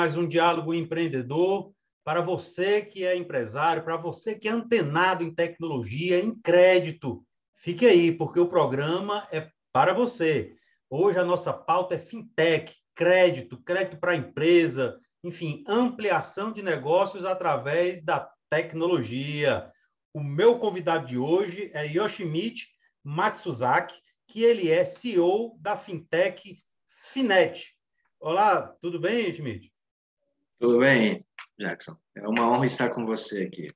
mais 0.00 0.16
um 0.16 0.26
diálogo 0.26 0.72
empreendedor 0.72 1.74
para 2.02 2.22
você 2.22 2.80
que 2.80 3.04
é 3.04 3.14
empresário, 3.14 3.84
para 3.84 3.98
você 3.98 4.34
que 4.34 4.48
é 4.48 4.50
antenado 4.50 5.22
em 5.22 5.30
tecnologia, 5.30 6.18
em 6.18 6.34
crédito. 6.34 7.22
Fique 7.54 7.86
aí, 7.86 8.10
porque 8.10 8.40
o 8.40 8.48
programa 8.48 9.28
é 9.30 9.50
para 9.70 9.92
você. 9.92 10.56
Hoje 10.88 11.18
a 11.18 11.24
nossa 11.24 11.52
pauta 11.52 11.96
é 11.96 11.98
fintech, 11.98 12.74
crédito, 12.94 13.62
crédito 13.62 13.98
para 13.98 14.16
empresa, 14.16 14.98
enfim, 15.22 15.62
ampliação 15.68 16.50
de 16.50 16.62
negócios 16.62 17.26
através 17.26 18.02
da 18.02 18.26
tecnologia. 18.48 19.70
O 20.14 20.24
meu 20.24 20.58
convidado 20.58 21.06
de 21.06 21.18
hoje 21.18 21.70
é 21.74 21.84
Yoshimichi 21.86 22.68
Matsuzaki, 23.04 24.00
que 24.26 24.42
ele 24.42 24.70
é 24.70 24.82
CEO 24.82 25.58
da 25.60 25.76
fintech 25.76 26.58
Finet. 26.88 27.76
Olá, 28.18 28.74
tudo 28.80 28.98
bem, 28.98 29.30
Schmidt? 29.30 29.70
Tudo 30.60 30.78
bem, 30.80 31.24
Jackson. 31.58 31.96
É 32.14 32.28
uma 32.28 32.46
honra 32.50 32.66
estar 32.66 32.90
com 32.90 33.06
você 33.06 33.44
aqui. 33.44 33.70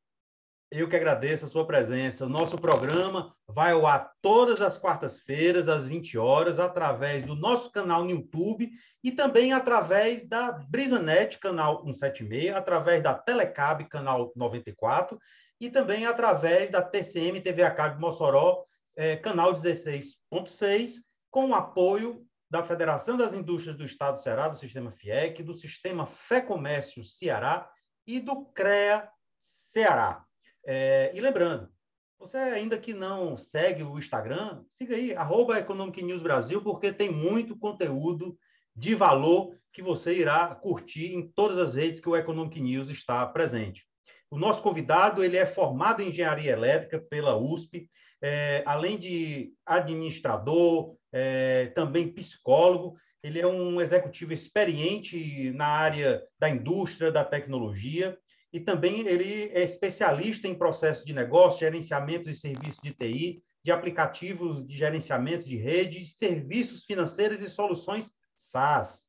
Eu 0.71 0.87
que 0.87 0.95
agradeço 0.95 1.47
a 1.47 1.49
sua 1.49 1.67
presença. 1.67 2.27
O 2.27 2.29
nosso 2.29 2.59
programa 2.59 3.35
vai 3.49 3.73
ao 3.73 3.87
ar 3.87 4.13
todas 4.21 4.61
as 4.61 4.77
quartas-feiras, 4.77 5.67
às 5.67 5.87
20 5.87 6.19
horas, 6.19 6.61
através 6.61 7.25
do 7.25 7.35
nosso 7.35 7.73
canal 7.73 8.05
no 8.05 8.11
YouTube 8.11 8.71
e 9.03 9.11
também 9.11 9.55
através 9.55 10.29
da 10.29 10.53
BrisaNet, 10.53 11.39
canal 11.39 11.83
176, 11.85 12.55
através 12.55 13.03
da 13.03 13.15
Telecab, 13.15 13.89
canal 13.89 14.31
94, 14.37 15.19
e 15.59 15.71
também 15.71 16.05
através 16.05 16.69
da 16.69 16.83
TCM 16.83 17.41
TV 17.41 17.63
a 17.63 17.71
Cabo 17.71 17.99
Mossoró, 17.99 18.63
eh, 18.95 19.17
canal 19.17 19.55
16.6, 19.55 20.97
com 21.31 21.49
o 21.49 21.55
apoio 21.55 22.27
da 22.55 22.63
Federação 22.63 23.17
das 23.17 23.35
Indústrias 23.35 23.77
do 23.77 23.85
Estado 23.85 24.15
do 24.15 24.21
Ceará, 24.21 24.47
do 24.47 24.57
Sistema 24.57 24.93
FIEC, 24.93 25.43
do 25.43 25.55
Sistema 25.55 26.07
Fé 26.07 26.41
Comércio 26.41 27.05
Ceará 27.05 27.69
e 28.07 28.21
do 28.21 28.45
CREA 28.45 29.09
Ceará. 29.37 30.25
É, 30.65 31.11
e 31.13 31.21
lembrando, 31.21 31.69
você 32.17 32.37
ainda 32.37 32.79
que 32.79 32.95
não 32.95 33.37
segue 33.37 33.83
o 33.83 33.99
Instagram, 33.99 34.63
siga 34.71 34.95
aí, 34.95 35.13
arroba 35.17 35.59
Economic 35.59 36.01
News 36.01 36.23
Brasil, 36.23 36.63
porque 36.63 36.93
tem 36.93 37.11
muito 37.11 37.59
conteúdo 37.59 38.39
de 38.77 38.95
valor 38.95 39.59
que 39.73 39.83
você 39.83 40.15
irá 40.15 40.55
curtir 40.55 41.13
em 41.13 41.27
todas 41.27 41.59
as 41.59 41.75
redes 41.75 41.99
que 41.99 42.09
o 42.09 42.15
Economic 42.15 42.61
News 42.61 42.89
está 42.89 43.27
presente. 43.27 43.85
O 44.31 44.39
nosso 44.39 44.63
convidado 44.63 45.25
ele 45.25 45.37
é 45.37 45.45
formado 45.45 46.03
em 46.03 46.09
engenharia 46.11 46.53
elétrica 46.53 47.01
pela 47.01 47.37
USP, 47.37 47.91
é, 48.23 48.63
além 48.65 48.97
de 48.97 49.53
administrador, 49.67 50.97
é, 51.15 51.67
também 51.67 52.13
psicólogo. 52.13 52.97
Ele 53.23 53.41
é 53.41 53.47
um 53.47 53.81
executivo 53.81 54.33
experiente 54.33 55.53
na 55.53 55.67
área 55.67 56.21
da 56.39 56.51
indústria, 56.51 57.13
da 57.13 57.25
tecnologia, 57.25 58.19
e 58.53 58.61
também 58.61 59.07
ele 59.07 59.51
é 59.53 59.63
especialista 59.63 60.49
em 60.49 60.59
processos 60.59 61.05
de 61.05 61.15
negócio, 61.15 61.61
gerenciamento 61.61 62.25
de 62.25 62.35
serviços 62.35 62.81
de 62.83 62.93
TI, 62.93 63.43
de 63.65 63.73
aplicativos 63.73 64.67
de 64.67 64.77
gerenciamento 64.77 65.49
de 65.49 65.57
rede, 65.57 66.05
serviços 66.05 66.85
financeiros 66.85 67.41
e 67.41 67.49
soluções 67.49 68.11
SaaS. 68.37 69.07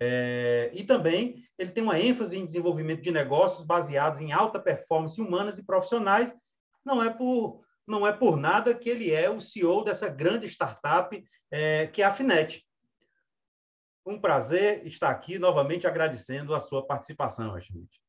É, 0.00 0.70
e 0.74 0.84
também 0.84 1.42
ele 1.58 1.70
tem 1.70 1.82
uma 1.82 1.98
ênfase 1.98 2.36
em 2.36 2.44
desenvolvimento 2.44 3.02
de 3.02 3.10
negócios 3.10 3.64
baseados 3.64 4.20
em 4.20 4.30
alta 4.30 4.60
performance 4.60 5.20
humanas 5.20 5.58
e 5.58 5.64
profissionais. 5.64 6.34
Não 6.84 7.02
é 7.02 7.10
por 7.10 7.64
não 7.88 8.06
é 8.06 8.12
por 8.12 8.36
nada 8.36 8.74
que 8.74 8.88
ele 8.88 9.10
é 9.10 9.30
o 9.30 9.40
CEO 9.40 9.82
dessa 9.82 10.08
grande 10.08 10.46
startup 10.46 11.24
é, 11.50 11.86
que 11.86 12.02
é 12.02 12.04
a 12.04 12.12
Finet. 12.12 12.64
Um 14.06 14.20
prazer 14.20 14.86
estar 14.86 15.10
aqui 15.10 15.38
novamente 15.38 15.86
agradecendo 15.86 16.54
a 16.54 16.60
sua 16.60 16.86
participação, 16.86 17.58
Schmidt. 17.60 18.00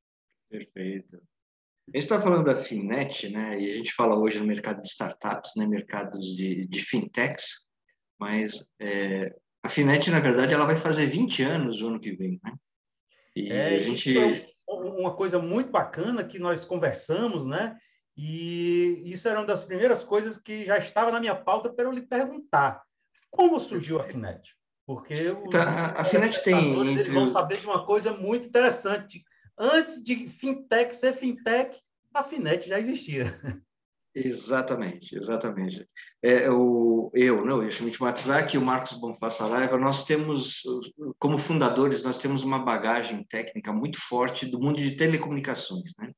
Perfeito. 0.50 1.17
A 1.88 1.97
gente 1.97 2.03
está 2.03 2.22
falando 2.22 2.44
da 2.44 2.56
Finet, 2.56 3.29
né? 3.29 3.59
E 3.59 3.72
a 3.72 3.75
gente 3.75 3.94
fala 3.94 4.16
hoje 4.16 4.40
no 4.40 4.45
mercado 4.45 4.81
de 4.81 4.88
startups, 4.88 5.53
né? 5.56 5.66
Mercados 5.66 6.35
de, 6.35 6.67
de 6.67 6.81
fintechs, 6.81 7.66
mas 8.19 8.63
é, 8.79 9.34
a 9.63 9.69
Finet, 9.69 10.09
na 10.11 10.19
verdade, 10.19 10.53
ela 10.53 10.66
vai 10.66 10.78
fazer 10.78 11.07
20 11.07 11.44
anos 11.44 11.81
o 11.81 11.88
ano 11.88 12.00
que 12.00 12.11
vem, 12.11 12.40
né? 12.44 12.53
E 13.35 13.51
é, 13.51 13.67
a 13.75 13.84
gente... 13.84 14.17
É 14.17 14.50
uma 14.67 15.16
coisa 15.16 15.40
muito 15.40 15.72
bacana 15.72 16.23
que 16.23 16.38
nós 16.38 16.63
conversamos, 16.63 17.47
né? 17.47 17.75
E 18.22 19.02
isso 19.06 19.30
era 19.30 19.40
uma 19.40 19.46
das 19.46 19.63
primeiras 19.63 20.03
coisas 20.03 20.38
que 20.38 20.66
já 20.66 20.78
estava 20.78 21.09
na 21.09 21.22
minha 21.22 21.34
pauta 21.34 21.72
para 21.72 21.85
eu 21.85 21.91
lhe 21.91 22.02
perguntar. 22.02 22.84
Como 23.31 23.57
surgiu 23.62 23.97
a 23.97 24.03
Finet? 24.03 24.41
Porque 24.85 25.34
tá, 25.50 25.91
a 25.91 26.03
Finet 26.03 26.44
tem 26.44 26.78
eles 26.81 27.08
vão 27.08 27.25
saber 27.28 27.62
de 27.62 27.66
uma 27.66 27.85
coisa 27.85 28.12
muito 28.12 28.46
interessante. 28.46 29.24
Antes 29.58 30.03
de 30.03 30.28
fintech 30.28 30.94
ser 30.94 31.13
fintech, 31.13 31.79
a 32.13 32.22
Finet 32.22 32.68
já 32.68 32.78
existia. 32.78 33.40
Exatamente, 34.13 35.16
exatamente. 35.16 35.88
É, 36.22 36.50
o, 36.50 37.09
eu, 37.13 37.46
não, 37.46 37.59
o 37.59 37.72
Schmidt 37.72 38.02
Matzak 38.02 38.53
e 38.53 38.58
o 38.58 38.62
Marcos 38.62 39.00
Bonfá 39.00 39.29
Saraiva, 39.29 39.78
nós 39.78 40.03
temos, 40.03 40.63
como 41.18 41.38
fundadores, 41.38 42.03
nós 42.03 42.18
temos 42.18 42.44
uma 42.44 42.59
bagagem 42.59 43.24
técnica 43.29 43.72
muito 43.72 43.97
forte 43.97 44.46
do 44.46 44.59
mundo 44.59 44.78
de 44.78 44.97
telecomunicações, 44.97 45.94
né? 45.97 46.12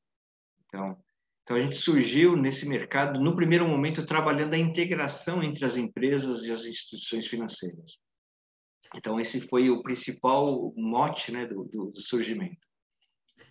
Então, 0.66 0.98
então, 1.52 1.60
a 1.60 1.66
gente 1.66 1.76
surgiu 1.76 2.38
nesse 2.38 2.66
mercado, 2.66 3.20
no 3.20 3.36
primeiro 3.36 3.68
momento, 3.68 4.06
trabalhando 4.06 4.54
a 4.54 4.58
integração 4.58 5.44
entre 5.44 5.66
as 5.66 5.76
empresas 5.76 6.44
e 6.44 6.52
as 6.52 6.64
instituições 6.64 7.28
financeiras. 7.28 7.98
Então, 8.96 9.20
esse 9.20 9.42
foi 9.42 9.70
o 9.70 9.84
principal 9.84 10.74
mote 10.78 11.30
né, 11.30 11.46
do, 11.46 11.66
do, 11.66 11.92
do 11.92 12.00
surgimento. 12.00 12.66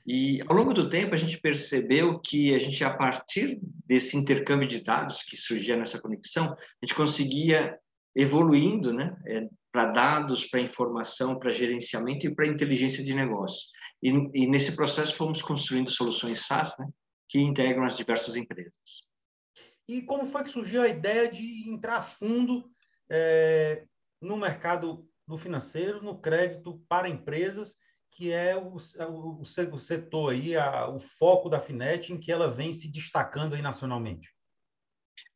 E, 0.06 0.41
ao 0.49 0.56
longo 0.56 0.72
do 0.72 0.89
tempo, 0.89 1.15
a 1.15 1.19
gente 1.19 1.39
percebeu 1.39 2.19
que 2.21 2.55
a 2.55 2.59
gente, 2.59 2.83
a 2.83 2.97
partir 2.97 3.60
desse 3.84 4.16
intercâmbio 4.16 4.66
de 4.66 4.83
dados 4.83 5.22
que 5.22 5.37
surgia 5.37 5.77
nessa 5.77 6.00
conexão, 6.00 6.55
a 6.55 6.87
gente 6.87 6.94
conseguia 6.94 7.78
evoluindo 8.16 8.94
né, 8.94 9.15
é, 9.27 9.47
para 9.71 9.93
dados, 9.93 10.47
para 10.47 10.59
informação, 10.59 11.39
para 11.39 11.50
gerenciamento 11.50 12.27
e 12.27 12.34
para 12.34 12.47
inteligência 12.47 13.05
de 13.05 13.12
negócios. 13.12 13.69
E, 14.03 14.09
e, 14.33 14.47
nesse 14.47 14.75
processo 14.75 15.15
fomos 15.15 15.43
construindo 15.43 15.91
soluções 15.91 16.47
SaaS, 16.47 16.75
né, 16.78 16.87
que 17.30 17.38
integram 17.38 17.84
as 17.84 17.96
diversas 17.96 18.34
empresas. 18.34 18.72
E 19.88 20.02
como 20.02 20.26
foi 20.26 20.42
que 20.42 20.50
surgiu 20.50 20.82
a 20.82 20.88
ideia 20.88 21.30
de 21.30 21.70
entrar 21.70 21.98
a 21.98 22.02
fundo 22.02 22.68
é, 23.08 23.84
no 24.20 24.36
mercado 24.36 25.08
do 25.26 25.38
financeiro, 25.38 26.02
no 26.02 26.20
crédito 26.20 26.84
para 26.88 27.08
empresas, 27.08 27.76
que 28.10 28.32
é 28.32 28.56
o, 28.56 28.76
o, 28.76 29.42
o 29.42 29.78
setor 29.78 30.32
aí, 30.32 30.56
a, 30.56 30.88
o 30.88 30.98
foco 30.98 31.48
da 31.48 31.60
Finet, 31.60 32.12
em 32.12 32.18
que 32.18 32.32
ela 32.32 32.50
vem 32.50 32.74
se 32.74 32.91
destacando 32.91 33.54
aí 33.54 33.62
nacionalmente? 33.62 34.28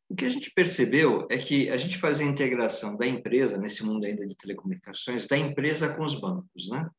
O 0.09 0.15
que 0.15 0.25
a 0.25 0.29
gente 0.29 0.51
percebeu 0.51 1.25
é 1.31 1.37
que 1.37 1.69
a 1.69 1.77
gente 1.77 1.97
fazia 1.97 2.27
a 2.27 2.29
integração 2.29 2.97
da 2.97 3.07
empresa, 3.07 3.57
nesse 3.57 3.83
mundo 3.85 4.05
ainda 4.05 4.27
de 4.27 4.35
telecomunicações, 4.35 5.27
da 5.27 5.37
empresa 5.37 5.93
com 5.95 6.03
os 6.03 6.19
bancos, 6.19 6.69
né? 6.69 6.89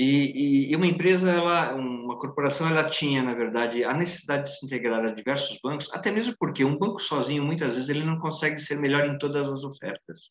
E, 0.00 0.70
e, 0.70 0.76
uma 0.76 0.86
empresa, 0.86 1.28
ela, 1.28 1.74
uma 1.74 2.16
corporação, 2.20 2.68
ela 2.68 2.88
tinha, 2.88 3.20
na 3.20 3.34
verdade, 3.34 3.82
a 3.82 3.92
necessidade 3.92 4.44
de 4.44 4.56
se 4.56 4.64
integrar 4.64 5.04
a 5.04 5.10
diversos 5.10 5.58
bancos, 5.60 5.92
até 5.92 6.12
mesmo 6.12 6.36
porque 6.38 6.64
um 6.64 6.78
banco 6.78 7.00
sozinho, 7.00 7.42
muitas 7.42 7.74
vezes, 7.74 7.88
ele 7.88 8.04
não 8.04 8.16
consegue 8.16 8.60
ser 8.60 8.78
melhor 8.78 9.06
em 9.06 9.18
todas 9.18 9.48
as 9.48 9.64
ofertas. 9.64 10.30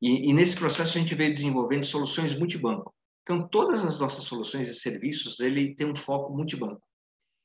E, 0.00 0.30
e 0.30 0.32
nesse 0.32 0.56
processo, 0.56 0.96
a 0.96 1.00
gente 1.02 1.14
veio 1.14 1.34
desenvolvendo 1.34 1.84
soluções 1.84 2.32
multibanco. 2.38 2.94
Então, 3.22 3.46
todas 3.46 3.84
as 3.84 4.00
nossas 4.00 4.24
soluções 4.24 4.66
e 4.70 4.74
serviços, 4.74 5.38
ele 5.38 5.74
tem 5.74 5.86
um 5.86 5.94
foco 5.94 6.34
multibanco. 6.34 6.80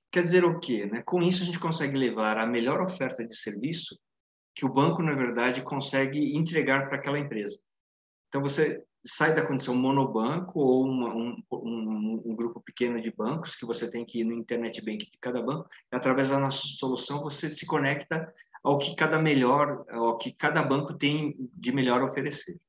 Quer 0.10 0.24
dizer 0.24 0.46
o 0.46 0.62
quê? 0.62 0.86
Né? 0.86 1.04
Com 1.06 1.22
isso, 1.22 1.44
a 1.44 1.46
gente 1.46 1.60
consegue 1.60 1.98
levar 1.98 2.38
a 2.38 2.48
melhor 2.48 2.80
oferta 2.80 3.28
de 3.28 3.36
serviço 3.36 4.00
que 4.56 4.66
o 4.66 4.72
banco, 4.72 5.04
na 5.04 5.14
verdade, 5.14 5.62
consegue 5.62 6.38
entregar 6.38 6.88
para 6.88 6.98
aquela 6.98 7.20
empresa. 7.20 7.60
Então, 8.30 8.42
você 8.42 8.82
sai 9.08 9.34
da 9.34 9.46
condição 9.46 9.74
monobanco 9.74 10.60
ou 10.60 10.84
uma, 10.84 11.14
um, 11.16 11.42
um, 11.52 12.22
um, 12.26 12.36
grupo 12.36 12.60
pequeno 12.60 13.02
de 13.02 13.12
bancos 13.12 13.56
que 13.56 13.66
você 13.66 13.90
tem 13.90 14.06
que 14.06 14.20
ir 14.20 14.24
no 14.24 14.34
internet 14.34 14.84
bank 14.84 15.10
de 15.10 15.18
cada 15.20 15.42
banco. 15.42 15.70
E 15.92 15.96
através 15.96 16.30
da 16.30 16.40
nossa 16.40 16.68
solução 16.68 17.22
você 17.22 17.50
se 17.50 17.66
conecta 17.66 18.34
ao 18.64 18.78
que 18.78 18.96
cada 18.96 19.18
melhor, 19.18 19.86
ao 19.90 20.18
que 20.18 20.32
cada 20.32 20.62
banco 20.62 20.94
tem 20.94 21.36
de 21.54 21.72
melhor 21.72 22.02
a 22.02 22.06
oferecer. 22.06 22.60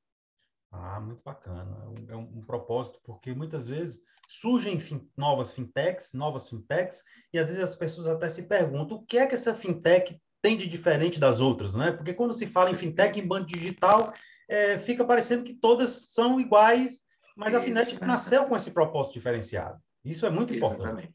Ah, 0.71 0.99
muito 0.99 1.21
bacana. 1.23 1.77
É 2.07 2.15
um, 2.15 2.37
um 2.37 2.41
propósito, 2.45 2.99
porque 3.03 3.33
muitas 3.33 3.65
vezes 3.65 4.01
surgem 4.27 4.79
fin 4.79 5.01
novas 5.17 5.51
fintechs, 5.51 6.13
novas 6.13 6.47
fintechs, 6.47 7.03
e 7.33 7.39
às 7.39 7.49
vezes 7.49 7.63
as 7.63 7.75
pessoas 7.75 8.07
até 8.07 8.29
se 8.29 8.43
perguntam 8.43 8.97
o 8.97 9.05
que 9.05 9.17
é 9.17 9.25
que 9.25 9.35
essa 9.35 9.55
fintech 9.55 10.19
tem 10.41 10.55
de 10.55 10.67
diferente 10.67 11.19
das 11.19 11.41
outras, 11.41 11.73
né? 11.75 11.91
Porque 11.91 12.13
quando 12.13 12.33
se 12.33 12.45
fala 12.45 12.71
em 12.71 12.75
fintech, 12.75 13.19
em 13.19 13.27
banco 13.27 13.47
digital, 13.47 14.13
é, 14.49 14.79
fica 14.79 15.05
parecendo 15.05 15.43
que 15.43 15.53
todas 15.53 16.11
são 16.11 16.39
iguais, 16.39 16.99
mas 17.37 17.53
a 17.53 17.61
Finet 17.61 17.95
é. 17.95 18.05
nasceu 18.05 18.45
com 18.45 18.55
esse 18.55 18.71
propósito 18.71 19.13
diferenciado. 19.13 19.79
Isso 20.03 20.25
é 20.25 20.29
muito 20.29 20.53
Exatamente. 20.53 20.83
importante. 20.83 21.13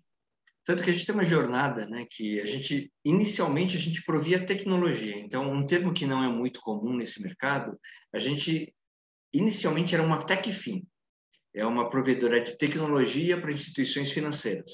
Tanto 0.64 0.82
que 0.82 0.88
a 0.88 0.92
gente 0.92 1.04
tem 1.04 1.14
uma 1.14 1.25
jornada, 1.25 1.84
né, 1.86 2.06
que 2.10 2.40
a 2.40 2.46
gente 2.46 2.90
inicialmente 3.04 3.76
a 3.76 3.81
gente 3.81 4.02
provia 4.02 4.46
tecnologia. 4.46 5.19
Então, 5.19 5.52
um 5.52 5.66
termo 5.66 5.92
que 5.92 6.06
não 6.06 6.25
é 6.25 6.28
muito 6.28 6.60
comum 6.60 6.96
nesse 6.96 7.20
mercado, 7.20 7.78
a 8.14 8.19
gente 8.19 8.75
inicialmente 9.32 9.94
era 9.94 10.02
uma 10.02 10.25
tech 10.25 10.50
fin. 10.52 10.86
é 11.54 11.66
uma 11.66 11.88
provedora 11.88 12.40
de 12.40 12.56
tecnologia 12.56 13.38
para 13.40 13.52
instituições 13.52 14.10
financeiras. 14.10 14.72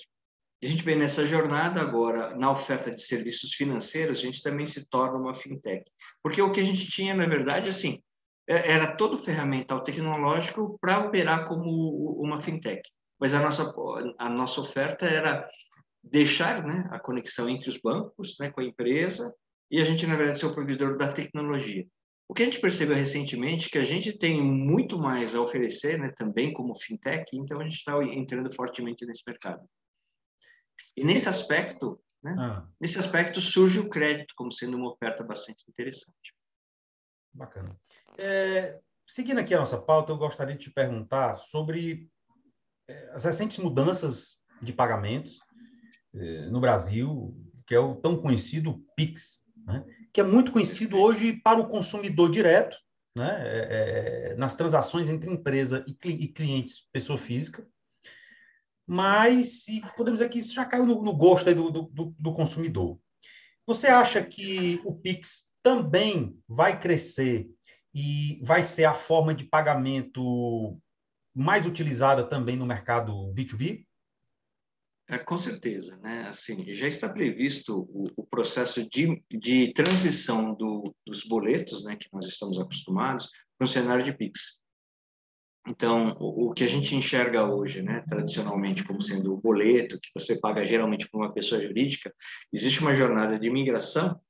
E 0.63 0.67
a 0.67 0.71
gente 0.71 0.85
vê 0.85 0.95
nessa 0.95 1.27
jornada 1.27 1.81
agora, 1.81 2.37
na 2.37 2.51
oferta 2.51 2.91
de 2.91 3.03
serviços 3.03 3.55
financeiros, 3.55 4.19
a 4.19 4.23
gente 4.23 4.43
também 4.43 4.67
se 4.67 4.87
torna 4.89 5.19
uma 5.19 5.35
fintech. 5.35 5.85
Porque 6.23 6.41
o 6.41 6.53
que 6.53 6.61
a 6.61 6.65
gente 6.65 6.87
tinha, 6.89 7.15
na 7.15 7.27
verdade, 7.27 7.71
assim, 7.71 8.03
era 8.51 8.97
todo 8.97 9.17
ferramental 9.17 9.83
tecnológico 9.85 10.77
para 10.81 10.99
operar 10.99 11.47
como 11.47 12.21
uma 12.21 12.41
fintech. 12.41 12.83
Mas 13.19 13.33
a 13.33 13.41
nossa, 13.41 13.73
a 14.19 14.29
nossa 14.29 14.61
oferta 14.61 15.07
era 15.07 15.49
deixar 16.03 16.65
né, 16.65 16.89
a 16.91 16.99
conexão 16.99 17.49
entre 17.49 17.69
os 17.69 17.77
bancos 17.77 18.37
né, 18.41 18.51
com 18.51 18.61
a 18.61 18.65
empresa 18.65 19.33
e 19.71 19.81
a 19.81 19.85
gente, 19.85 20.07
na 20.07 20.17
verdade, 20.17 20.39
ser 20.39 20.47
o 20.47 20.55
provedor 20.55 20.97
da 20.97 21.09
tecnologia. 21.09 21.87
O 22.27 22.35
que 22.35 22.43
a 22.43 22.45
gente 22.45 22.61
percebeu 22.61 22.97
recentemente 22.97 23.67
é 23.67 23.71
que 23.71 23.79
a 23.79 23.85
gente 23.85 24.17
tem 24.17 24.43
muito 24.43 24.99
mais 24.99 25.35
a 25.35 25.41
oferecer, 25.41 25.99
né, 25.99 26.13
também 26.17 26.53
como 26.53 26.79
fintech, 26.79 27.25
então 27.35 27.61
a 27.61 27.65
gente 27.65 27.77
está 27.77 28.03
entrando 28.05 28.53
fortemente 28.55 29.05
nesse 29.05 29.23
mercado. 29.27 29.65
E 30.97 31.05
nesse 31.05 31.29
aspecto, 31.29 32.01
né, 32.23 32.35
ah. 32.39 32.69
nesse 32.81 32.99
aspecto 32.99 33.41
surge 33.41 33.79
o 33.79 33.89
crédito 33.89 34.35
como 34.37 34.51
sendo 34.51 34.77
uma 34.77 34.93
oferta 34.93 35.23
bastante 35.23 35.65
interessante. 35.69 36.35
Bacana. 37.33 37.77
É, 38.19 38.79
seguindo 39.07 39.39
aqui 39.39 39.55
a 39.55 39.59
nossa 39.59 39.81
pauta, 39.81 40.13
eu 40.13 40.19
gostaria 40.19 40.55
de 40.55 40.61
te 40.61 40.71
perguntar 40.71 41.37
sobre 41.37 42.09
é, 42.89 43.11
as 43.13 43.25
recentes 43.25 43.59
mudanças 43.59 44.39
de 44.61 44.73
pagamentos 44.73 45.41
é, 46.15 46.47
no 46.47 46.61
Brasil, 46.61 47.35
que 47.67 47.75
é 47.75 47.79
o 47.79 47.97
tão 47.97 48.17
conhecido 48.17 48.85
PIX, 48.97 49.41
né? 49.67 49.85
que 50.13 50.21
é 50.21 50.25
muito 50.25 50.53
conhecido 50.53 50.99
hoje 50.99 51.35
para 51.35 51.61
o 51.61 51.69
consumidor 51.69 52.31
direto, 52.31 52.77
né? 53.17 53.43
É, 53.43 54.31
é, 54.33 54.35
nas 54.37 54.55
transações 54.55 55.09
entre 55.09 55.31
empresa 55.31 55.85
e, 55.87 55.95
cli 55.95 56.13
e 56.15 56.29
clientes, 56.29 56.87
pessoa 56.93 57.19
física, 57.19 57.67
mas 58.87 59.65
podemos 59.97 60.19
dizer 60.19 60.31
que 60.31 60.39
isso 60.39 60.55
já 60.55 60.65
caiu 60.65 60.85
no, 60.85 61.03
no 61.03 61.17
gosto 61.17 61.55
do, 61.55 61.71
do, 61.71 62.15
do, 62.19 62.35
consumidor. 62.35 62.99
Você 63.67 63.87
acha 63.87 64.21
que 64.25 64.81
o 64.85 64.93
Pix 64.95 65.45
também 65.63 66.37
vai 66.49 66.81
crescer 66.81 67.49
e 67.95 68.41
vai 68.43 68.65
ser 68.65 68.85
a 68.85 68.95
forma 68.95 69.35
de 69.35 69.45
pagamento 69.45 70.81
mais 71.35 71.67
utilizada 71.67 72.29
também 72.29 72.57
no 72.57 72.67
mercado 72.67 73.33
B2B? 73.35 73.87
É, 75.09 75.19
com 75.19 75.37
certeza, 75.37 75.97
né? 75.97 76.29
Assim, 76.29 76.73
já 76.73 76.87
está 76.87 77.09
previsto 77.09 77.81
o, 77.91 78.07
o 78.17 78.25
processo 78.25 78.89
de, 78.89 79.21
de 79.29 79.73
transição 79.73 80.55
do, 80.55 80.95
dos 81.05 81.25
boletos, 81.25 81.83
né, 81.85 81.97
que 81.97 82.09
nós 82.13 82.27
estamos 82.27 82.61
acostumados, 82.61 83.29
para 83.59 83.65
um 83.65 83.69
cenário 83.69 84.05
de 84.05 84.13
Pix. 84.13 84.61
Então, 85.67 86.17
o, 86.21 86.51
o, 86.51 86.53
que 86.55 86.63
a 86.63 86.67
gente 86.69 86.95
enxerga 86.95 87.45
hoje, 87.45 87.83
né, 87.83 88.05
tradicionalmente 88.09 88.85
como 88.85 89.03
sendo 89.03 89.35
o 89.35 89.41
boleto, 89.41 89.99
que 90.01 90.11
você 90.15 90.39
paga 90.39 90.65
geralmente 90.65 91.09
para 91.09 91.21
uma 91.21 91.35
pessoa 91.35 91.61
jurídica, 91.61 92.15
existe 92.53 92.81
uma 92.81 92.95
jornada 92.95 93.37
de 93.37 93.51
migração 93.51 94.21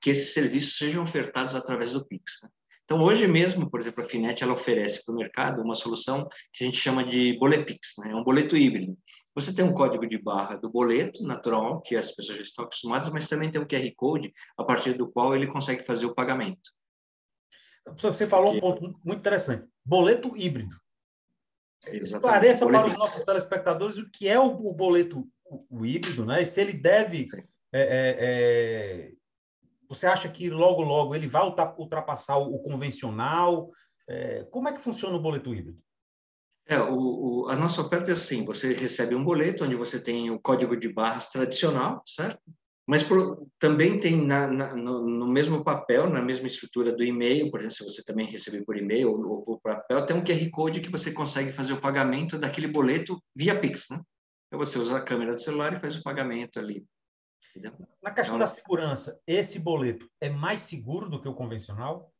que 0.00 0.10
esses 0.10 0.34
serviços 0.34 0.76
sejam 0.76 1.04
ofertados 1.04 1.54
através 1.54 1.92
do 1.92 2.04
Pix. 2.04 2.40
Né? 2.42 2.50
Então, 2.92 3.04
hoje 3.04 3.26
mesmo, 3.26 3.70
por 3.70 3.80
exemplo, 3.80 4.04
a 4.04 4.06
Finet 4.06 4.44
ela 4.44 4.52
oferece 4.52 5.02
para 5.02 5.14
o 5.14 5.16
mercado 5.16 5.62
uma 5.62 5.74
solução 5.74 6.28
que 6.52 6.62
a 6.62 6.66
gente 6.66 6.76
chama 6.76 7.02
de 7.02 7.38
Bolepix, 7.38 7.94
né? 7.96 8.12
é 8.12 8.14
um 8.14 8.22
boleto 8.22 8.54
híbrido. 8.54 8.98
Você 9.34 9.54
tem 9.54 9.64
um 9.64 9.72
código 9.72 10.06
de 10.06 10.18
barra 10.18 10.56
do 10.56 10.68
boleto 10.68 11.22
natural, 11.22 11.80
que 11.80 11.96
as 11.96 12.10
pessoas 12.10 12.36
já 12.36 12.42
estão 12.42 12.66
acostumadas, 12.66 13.08
mas 13.08 13.26
também 13.26 13.50
tem 13.50 13.58
um 13.58 13.66
QR 13.66 13.90
Code 13.96 14.30
a 14.58 14.62
partir 14.62 14.92
do 14.92 15.10
qual 15.10 15.34
ele 15.34 15.46
consegue 15.46 15.82
fazer 15.86 16.04
o 16.04 16.14
pagamento. 16.14 16.70
Você 17.96 18.26
falou 18.26 18.52
Porque... 18.52 18.66
um 18.66 18.70
ponto 18.74 19.00
muito 19.02 19.20
interessante. 19.20 19.66
Boleto 19.82 20.36
híbrido. 20.36 20.76
Esclareça 21.86 22.66
para 22.66 22.88
os 22.88 22.94
nossos 22.94 23.24
telespectadores 23.24 23.96
o 23.96 24.10
que 24.10 24.28
é 24.28 24.38
o, 24.38 24.50
boleto 24.74 25.26
o, 25.70 25.86
híbrido, 25.86 26.26
né? 26.26 26.42
E 26.42 26.46
se 26.46 26.60
ele 26.60 26.74
deve. 26.74 27.26
É, 27.72 27.80
é, 27.80 28.16
é, 28.20 29.12
você 29.92 30.06
acha 30.06 30.28
que 30.28 30.48
logo, 30.48 30.82
logo 30.82 31.14
ele 31.14 31.26
vai 31.26 31.42
ultrapassar 31.44 32.38
o, 32.38 32.58
convencional? 32.60 33.70
É, 34.08 34.44
como 34.44 34.68
é 34.68 34.72
que 34.72 34.80
funciona 34.80 35.16
o 35.16 35.20
boleto 35.20 35.54
híbrido? 35.54 35.78
É, 36.66 36.78
o, 36.78 36.96
o, 36.96 37.48
a 37.48 37.56
nossa 37.56 37.80
oferta 37.80 38.10
é 38.10 38.14
assim: 38.14 38.44
você 38.44 38.72
recebe 38.72 39.14
um 39.14 39.24
boleto 39.24 39.64
onde 39.64 39.74
você 39.74 40.00
tem 40.00 40.30
o 40.30 40.40
código 40.40 40.76
de 40.76 40.92
barras 40.92 41.28
tradicional, 41.28 42.02
certo? 42.06 42.40
Mas 42.86 43.02
pro, 43.02 43.48
também 43.58 44.00
tem 44.00 44.26
na, 44.26 44.46
na, 44.48 44.74
no, 44.74 45.06
no, 45.06 45.26
mesmo 45.26 45.62
papel, 45.62 46.10
na 46.10 46.20
mesma 46.20 46.48
estrutura 46.48 46.92
do 46.92 47.04
e-mail, 47.04 47.50
por 47.50 47.60
exemplo, 47.60 47.76
se 47.76 47.84
você 47.84 48.02
também 48.02 48.26
receber 48.26 48.64
por 48.64 48.76
e-mail 48.76 49.10
ou, 49.10 49.44
ou 49.46 49.60
por 49.60 49.60
papel, 49.60 50.04
tem 50.04 50.16
um 50.16 50.24
QR 50.24 50.50
Code 50.50 50.80
que 50.80 50.90
você 50.90 51.12
consegue 51.12 51.52
fazer 51.52 51.74
o 51.74 51.80
pagamento 51.80 52.38
daquele 52.38 52.66
boleto 52.66 53.22
via 53.36 53.58
Pix, 53.58 53.86
né? 53.90 54.00
Então 54.46 54.58
você 54.58 54.78
usa 54.78 54.98
a 54.98 55.02
câmera 55.02 55.34
do 55.34 55.40
celular 55.40 55.72
e 55.72 55.80
faz 55.80 55.96
o 55.96 56.02
pagamento 56.02 56.58
ali. 56.58 56.84
Entendeu? 57.54 57.72
Na 58.02 58.10
questão 58.10 58.36
então, 58.36 58.46
da 58.46 58.46
segurança, 58.46 59.20
esse 59.26 59.58
boleto 59.58 60.08
é 60.20 60.30
mais 60.30 60.62
seguro 60.62 61.08
do 61.08 61.20
que 61.20 61.28
o 61.28 61.34
convencional? 61.34 62.10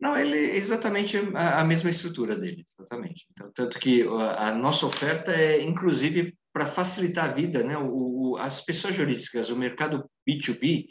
Não, 0.00 0.16
ele 0.16 0.36
é 0.36 0.56
exatamente 0.56 1.16
a, 1.34 1.60
a 1.60 1.64
mesma 1.64 1.90
estrutura 1.90 2.36
dele, 2.36 2.64
exatamente. 2.68 3.26
Então, 3.30 3.50
tanto 3.52 3.78
que 3.78 4.02
a, 4.02 4.48
a 4.48 4.54
nossa 4.54 4.86
oferta 4.86 5.32
é, 5.32 5.62
inclusive, 5.62 6.36
para 6.52 6.66
facilitar 6.66 7.30
a 7.30 7.32
vida, 7.32 7.62
né? 7.62 7.76
O, 7.76 8.32
o, 8.32 8.36
as 8.36 8.60
pessoas 8.60 8.94
jurídicas, 8.94 9.48
o 9.48 9.56
mercado 9.56 10.08
B2B, 10.28 10.86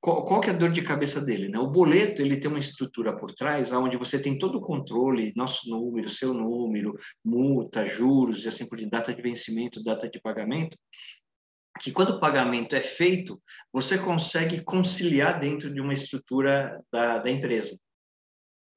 qual, 0.00 0.24
qual 0.24 0.40
que 0.40 0.50
é 0.50 0.52
a 0.52 0.56
dor 0.56 0.70
de 0.70 0.82
cabeça 0.82 1.20
dele? 1.20 1.48
Né? 1.48 1.58
O 1.58 1.70
boleto 1.70 2.22
ele 2.22 2.36
tem 2.36 2.48
uma 2.48 2.60
estrutura 2.60 3.16
por 3.16 3.32
trás, 3.32 3.72
onde 3.72 3.96
você 3.96 4.20
tem 4.20 4.38
todo 4.38 4.58
o 4.58 4.60
controle, 4.60 5.32
nosso 5.34 5.68
número, 5.68 6.08
seu 6.08 6.32
número, 6.32 6.94
multa, 7.24 7.84
juros 7.84 8.44
e 8.44 8.48
assim 8.48 8.68
por 8.68 8.78
diante, 8.78 8.92
data 8.92 9.12
de 9.12 9.20
vencimento, 9.20 9.82
data 9.82 10.08
de 10.08 10.20
pagamento, 10.20 10.78
que 11.80 11.92
quando 11.92 12.10
o 12.10 12.20
pagamento 12.20 12.74
é 12.74 12.80
feito, 12.80 13.40
você 13.72 13.98
consegue 13.98 14.62
conciliar 14.62 15.38
dentro 15.40 15.72
de 15.72 15.80
uma 15.80 15.92
estrutura 15.92 16.80
da, 16.92 17.18
da 17.18 17.30
empresa. 17.30 17.78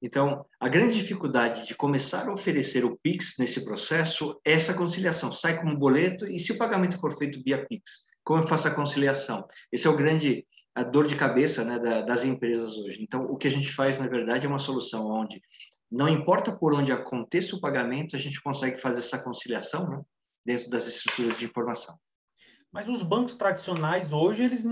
Então, 0.02 0.46
a 0.58 0.68
grande 0.68 0.94
dificuldade 0.94 1.66
de 1.66 1.74
começar 1.74 2.26
a 2.28 2.32
oferecer 2.32 2.84
o 2.84 2.98
Pix 3.02 3.34
nesse 3.38 3.64
processo 3.64 4.40
é 4.44 4.52
essa 4.52 4.72
conciliação. 4.72 5.32
Sai 5.32 5.60
como 5.60 5.76
boleto 5.76 6.26
e 6.26 6.38
se 6.38 6.52
o 6.52 6.58
pagamento 6.58 6.98
for 6.98 7.16
feito 7.18 7.42
via 7.44 7.66
Pix, 7.66 8.06
como 8.24 8.42
eu 8.42 8.48
faço 8.48 8.68
a 8.68 8.74
conciliação? 8.74 9.46
Esse 9.70 9.86
é 9.86 9.90
o 9.90 9.96
grande 9.96 10.46
a 10.74 10.82
dor 10.82 11.06
de 11.06 11.16
cabeça 11.16 11.64
né, 11.64 11.78
da, 11.78 12.00
das 12.00 12.24
empresas 12.24 12.76
hoje. 12.78 13.02
Então, 13.02 13.24
o 13.24 13.36
que 13.36 13.48
a 13.48 13.50
gente 13.50 13.72
faz, 13.72 13.98
na 13.98 14.06
verdade, 14.06 14.46
é 14.46 14.48
uma 14.48 14.58
solução 14.58 15.06
onde 15.06 15.42
não 15.90 16.08
importa 16.08 16.56
por 16.56 16.72
onde 16.72 16.92
aconteça 16.92 17.56
o 17.56 17.60
pagamento, 17.60 18.14
a 18.14 18.18
gente 18.18 18.40
consegue 18.40 18.78
fazer 18.78 19.00
essa 19.00 19.22
conciliação 19.22 19.88
né, 19.88 20.00
dentro 20.46 20.70
das 20.70 20.86
estruturas 20.86 21.36
de 21.38 21.44
informação. 21.44 21.98
Mas 22.72 22.88
os 22.88 23.02
bancos 23.02 23.34
tradicionais 23.34 24.12
hoje, 24.12 24.44
eles 24.44 24.64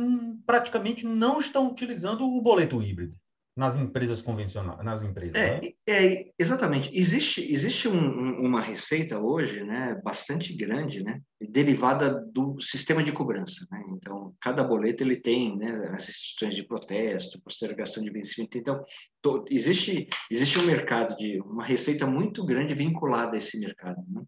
praticamente 0.47 1.05
não 1.05 1.41
estão 1.41 1.69
utilizando 1.69 2.25
o 2.25 2.41
boleto 2.41 2.81
híbrido 2.83 3.17
nas 3.59 3.77
empresas 3.77 4.23
convencionais, 4.23 4.85
nas 4.85 5.03
empresas. 5.03 5.35
É, 5.35 5.61
né? 5.61 5.71
é 5.89 6.31
exatamente. 6.39 6.97
Existe 6.97 7.41
existe 7.53 7.89
um, 7.89 8.41
uma 8.41 8.61
receita 8.61 9.19
hoje, 9.19 9.65
né, 9.65 10.01
bastante 10.05 10.55
grande, 10.55 11.03
né, 11.03 11.21
derivada 11.41 12.25
do 12.33 12.61
sistema 12.61 13.03
de 13.03 13.11
cobrança. 13.11 13.67
Né? 13.69 13.83
Então, 13.91 14.33
cada 14.41 14.63
boleto 14.63 15.03
ele 15.03 15.17
tem, 15.17 15.59
né, 15.59 15.91
as 15.93 16.09
instruções 16.09 16.55
de 16.55 16.63
protesto, 16.63 17.43
postergação 17.43 18.01
de 18.01 18.11
vencimento. 18.11 18.57
Então, 18.57 18.81
to, 19.21 19.45
existe 19.51 20.09
existe 20.31 20.57
um 20.61 20.65
mercado 20.65 21.17
de 21.17 21.41
uma 21.41 21.65
receita 21.65 22.07
muito 22.07 22.47
grande 22.47 22.75
vinculada 22.75 23.35
a 23.35 23.39
esse 23.39 23.59
mercado. 23.59 24.01
Né? 24.09 24.23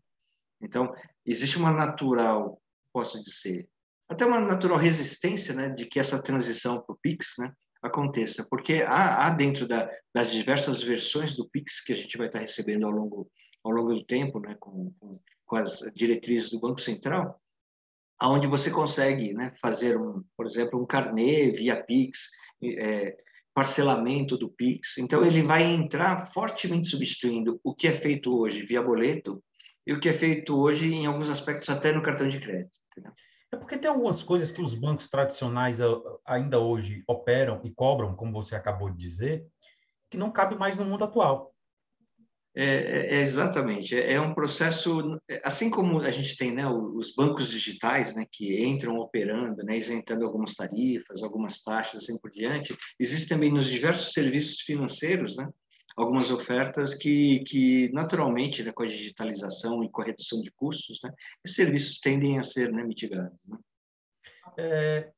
Então, 0.60 0.92
existe 1.24 1.56
uma 1.56 1.70
natural, 1.70 2.60
posso 2.92 3.22
dizer, 3.22 3.68
até 4.08 4.26
uma 4.26 4.40
natural 4.40 4.76
resistência, 4.76 5.54
né, 5.54 5.68
de 5.70 5.86
que 5.86 6.00
essa 6.00 6.22
transição 6.22 6.80
para 6.82 6.94
o 6.94 6.98
Pix, 7.00 7.34
né, 7.38 7.52
aconteça, 7.82 8.46
porque 8.50 8.82
há, 8.86 9.26
há 9.26 9.30
dentro 9.30 9.66
da, 9.66 9.88
das 10.14 10.30
diversas 10.30 10.82
versões 10.82 11.36
do 11.36 11.48
Pix 11.48 11.82
que 11.82 11.92
a 11.92 11.96
gente 11.96 12.18
vai 12.18 12.26
estar 12.26 12.40
recebendo 12.40 12.84
ao 12.86 12.90
longo, 12.90 13.30
ao 13.64 13.72
longo 13.72 13.94
do 13.94 14.04
tempo, 14.04 14.40
né, 14.40 14.56
com, 14.58 14.92
com, 14.98 15.20
com 15.46 15.56
as 15.56 15.80
diretrizes 15.94 16.50
do 16.50 16.60
Banco 16.60 16.80
Central, 16.80 17.40
aonde 18.18 18.46
você 18.46 18.70
consegue 18.70 19.32
né, 19.32 19.52
fazer, 19.60 19.98
um, 19.98 20.22
por 20.36 20.44
exemplo, 20.44 20.80
um 20.80 20.86
carnê 20.86 21.50
via 21.50 21.82
Pix, 21.82 22.28
é, 22.62 23.16
parcelamento 23.54 24.36
do 24.36 24.50
Pix. 24.50 24.98
Então, 24.98 25.24
ele 25.24 25.42
vai 25.42 25.62
entrar 25.62 26.26
fortemente 26.32 26.88
substituindo 26.88 27.58
o 27.64 27.74
que 27.74 27.88
é 27.88 27.92
feito 27.92 28.36
hoje 28.36 28.64
via 28.64 28.82
boleto 28.82 29.42
e 29.86 29.92
o 29.92 30.00
que 30.00 30.08
é 30.08 30.12
feito 30.12 30.58
hoje, 30.58 30.92
em 30.92 31.06
alguns 31.06 31.30
aspectos, 31.30 31.68
até 31.68 31.92
no 31.92 32.02
cartão 32.02 32.28
de 32.28 32.38
crédito. 32.38 32.78
Entendeu? 32.92 33.12
É 33.52 33.56
porque 33.56 33.76
tem 33.76 33.90
algumas 33.90 34.22
coisas 34.22 34.52
que 34.52 34.62
os 34.62 34.74
bancos 34.74 35.08
tradicionais 35.08 35.80
ah, 35.80 36.00
ainda 36.24 36.60
hoje 36.60 37.02
operam 37.06 37.60
e 37.64 37.70
cobram, 37.70 38.14
como 38.14 38.32
você 38.32 38.54
acabou 38.54 38.90
de 38.90 38.98
dizer, 38.98 39.44
que 40.08 40.16
não 40.16 40.30
cabe 40.30 40.56
mais 40.56 40.78
no 40.78 40.84
mundo 40.84 41.04
atual. 41.04 41.54
É, 42.54 42.64
é, 42.64 43.14
é 43.16 43.20
exatamente. 43.20 43.96
É, 43.96 44.14
é, 44.14 44.20
um 44.20 44.34
processo, 44.34 45.20
assim 45.44 45.70
como 45.70 46.00
a 46.00 46.10
gente 46.10 46.36
tem 46.36 46.52
né, 46.52 46.66
os 46.66 47.14
bancos 47.14 47.48
digitais, 47.48 48.14
né, 48.14 48.24
que 48.30 48.64
entram 48.64 48.98
operando, 48.98 49.64
né, 49.64 49.76
isentando 49.76 50.24
algumas 50.24 50.54
tarifas, 50.54 51.22
algumas 51.22 51.62
taxas, 51.62 52.02
assim 52.02 52.18
por 52.18 52.30
diante, 52.30 52.76
existe 52.98 53.28
também 53.28 53.52
nos 53.52 53.66
diversos 53.66 54.12
serviços 54.12 54.60
financeiros, 54.60 55.36
né, 55.36 55.48
algumas 55.96 56.30
ofertas 56.30 56.94
que, 56.94 57.40
que 57.40 57.90
naturalmente, 57.92 58.62
né, 58.62 58.72
com 58.72 58.82
a 58.82 58.86
digitalização 58.86 59.82
e 59.84 59.90
com 59.90 60.02
a 60.02 60.04
redução 60.04 60.40
de 60.40 60.50
custos, 60.52 61.00
né, 61.02 61.12
esses 61.44 61.56
serviços 61.56 61.98
tendem 61.98 62.38
a 62.38 62.42
ser 62.42 62.72
né, 62.72 62.82
mitigados. 62.82 63.38
Né? 63.46 63.58
É, 64.58 65.12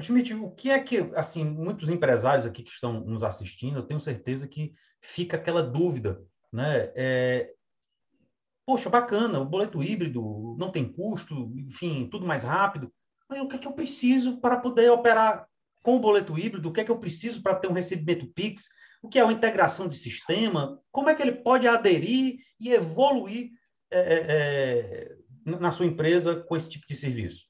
Schmidt, 0.00 0.34
o 0.34 0.50
que 0.50 0.70
é 0.70 0.78
que, 0.80 0.98
assim, 1.14 1.44
muitos 1.44 1.88
empresários 1.88 2.46
aqui 2.46 2.62
que 2.62 2.70
estão 2.70 3.00
nos 3.00 3.22
assistindo, 3.22 3.78
eu 3.78 3.86
tenho 3.86 4.00
certeza 4.00 4.48
que 4.48 4.72
fica 5.00 5.36
aquela 5.36 5.62
dúvida, 5.62 6.22
né? 6.52 6.92
É, 6.94 7.52
poxa, 8.66 8.90
bacana, 8.90 9.40
o 9.40 9.44
boleto 9.44 9.82
híbrido 9.82 10.56
não 10.58 10.70
tem 10.70 10.90
custo, 10.90 11.52
enfim, 11.56 12.08
tudo 12.10 12.26
mais 12.26 12.44
rápido, 12.44 12.92
mas 13.28 13.40
o 13.40 13.48
que 13.48 13.56
é 13.56 13.58
que 13.58 13.68
eu 13.68 13.72
preciso 13.72 14.38
para 14.40 14.56
poder 14.56 14.90
operar 14.90 15.46
com 15.82 15.96
o 15.96 16.00
boleto 16.00 16.38
híbrido? 16.38 16.68
O 16.68 16.72
que 16.72 16.80
é 16.80 16.84
que 16.84 16.90
eu 16.90 16.98
preciso 16.98 17.42
para 17.42 17.54
ter 17.54 17.68
um 17.68 17.74
recebimento 17.74 18.26
PIX? 18.32 18.68
O 19.02 19.08
que 19.08 19.18
é 19.18 19.24
uma 19.24 19.32
integração 19.32 19.86
de 19.86 19.96
sistema? 19.96 20.80
Como 20.90 21.08
é 21.08 21.14
que 21.14 21.22
ele 21.22 21.32
pode 21.32 21.66
aderir 21.66 22.38
e 22.60 22.70
evoluir 22.72 23.50
é, 23.90 23.98
é, 24.00 25.16
é 25.52 25.58
na 25.58 25.70
sua 25.70 25.86
empresa 25.86 26.36
com 26.36 26.56
esse 26.56 26.68
tipo 26.68 26.86
de 26.86 26.96
serviço? 26.96 27.48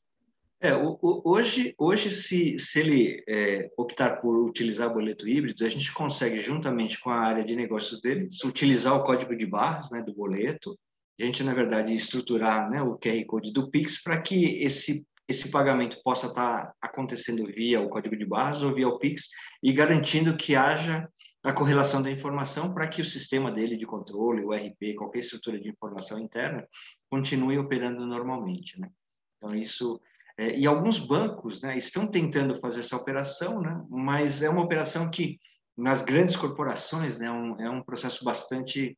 É, 0.61 0.73
hoje, 0.75 1.73
hoje 1.79 2.11
se, 2.11 2.59
se 2.59 2.81
ele 2.81 3.25
é, 3.29 3.71
optar 3.77 4.21
por 4.21 4.37
utilizar 4.45 4.93
boleto 4.93 5.29
híbrido, 5.29 5.65
a 5.65 5.69
gente 5.69 5.93
consegue, 5.93 6.41
juntamente 6.41 7.01
com 7.01 7.11
a 7.11 7.21
área 7.21 7.45
de 7.45 7.55
negócios 7.55 8.01
dele, 8.01 8.29
utilizar 8.45 8.97
o 8.97 9.05
código 9.05 9.37
de 9.37 9.47
barras 9.47 9.89
né, 9.93 10.03
do 10.03 10.13
boleto, 10.13 10.77
a 11.21 11.25
gente, 11.25 11.45
na 11.45 11.55
verdade, 11.55 11.95
estruturar 11.95 12.69
né, 12.71 12.83
o 12.83 12.99
QR 12.99 13.25
Code 13.27 13.53
do 13.53 13.71
Pix 13.71 14.03
para 14.03 14.21
que 14.21 14.61
esse, 14.63 15.07
esse 15.29 15.49
pagamento 15.49 16.01
possa 16.03 16.27
estar 16.27 16.73
acontecendo 16.81 17.47
via 17.47 17.81
o 17.81 17.89
código 17.89 18.17
de 18.17 18.25
barras 18.25 18.63
ou 18.63 18.75
via 18.75 18.89
o 18.89 18.99
Pix 18.99 19.29
e 19.63 19.73
garantindo 19.73 20.37
que 20.37 20.57
haja 20.57 21.09
a 21.49 21.55
correlação 21.55 22.03
da 22.03 22.11
informação 22.11 22.75
para 22.75 22.87
que 22.87 23.01
o 23.01 23.05
sistema 23.05 23.51
dele 23.51 23.77
de 23.77 23.87
controle, 23.87 24.45
o 24.45 24.53
RP, 24.53 24.95
qualquer 24.97 25.21
estrutura 25.21 25.59
de 25.59 25.71
informação 25.71 26.19
interna, 26.19 26.67
continue 27.11 27.59
operando 27.59 28.07
normalmente. 28.07 28.79
Né? 28.79 28.91
Então, 29.37 29.55
isso 29.55 29.99
é, 30.37 30.57
e 30.57 30.67
alguns 30.67 30.99
bancos 30.99 31.63
né, 31.63 31.77
estão 31.77 32.07
tentando 32.07 32.55
fazer 32.61 32.81
essa 32.81 32.97
operação, 32.97 33.63
né, 33.63 33.83
mas 33.89 34.43
é 34.43 34.51
uma 34.51 34.63
operação 34.63 35.11
que, 35.11 35.41
nas 35.77 36.03
grandes 36.03 36.37
corporações, 36.37 37.19
né, 37.19 37.27
é 37.27 37.33
um, 37.33 37.61
é 37.61 37.71
um 37.71 37.83
processo 37.83 38.23
bastante 38.25 38.97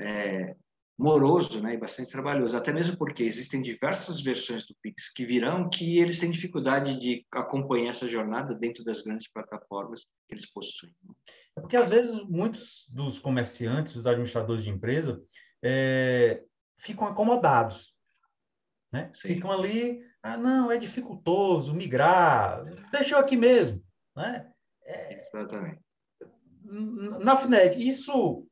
é, 0.00 0.54
moroso 1.00 1.62
né, 1.62 1.74
e 1.74 1.78
bastante 1.78 2.10
trabalhoso, 2.10 2.54
até 2.54 2.72
mesmo 2.72 2.96
porque 2.96 3.22
existem 3.22 3.62
diversas 3.62 4.20
versões 4.20 4.66
do 4.66 4.76
Pix 4.82 5.10
que 5.10 5.24
virão 5.24 5.70
que 5.70 5.98
eles 5.98 6.18
têm 6.18 6.30
dificuldade 6.30 7.00
de 7.00 7.26
acompanhar 7.32 7.90
essa 7.90 8.06
jornada 8.06 8.54
dentro 8.54 8.84
das 8.84 9.00
grandes 9.00 9.26
plataformas 9.26 10.04
que 10.28 10.34
eles 10.34 10.44
possuem. 10.44 10.94
É 11.56 11.60
porque, 11.60 11.76
às 11.76 11.88
vezes, 11.88 12.14
muitos 12.28 12.86
dos 12.92 13.18
comerciantes, 13.18 13.94
dos 13.94 14.06
administradores 14.06 14.62
de 14.62 14.68
empresa, 14.68 15.22
é, 15.62 16.42
ficam 16.78 17.08
acomodados. 17.08 17.94
Né? 18.92 19.10
Ficam 19.14 19.50
ali 19.50 20.02
ah, 20.22 20.36
não, 20.36 20.70
é 20.70 20.76
dificultoso 20.76 21.72
migrar, 21.72 22.62
deixa 22.92 23.14
eu 23.14 23.18
aqui 23.18 23.36
mesmo. 23.36 23.82
Né? 24.14 24.52
É, 24.84 25.16
Exatamente. 25.16 25.80
Na 26.62 27.36
FNED, 27.36 27.88
isso, 27.88 28.46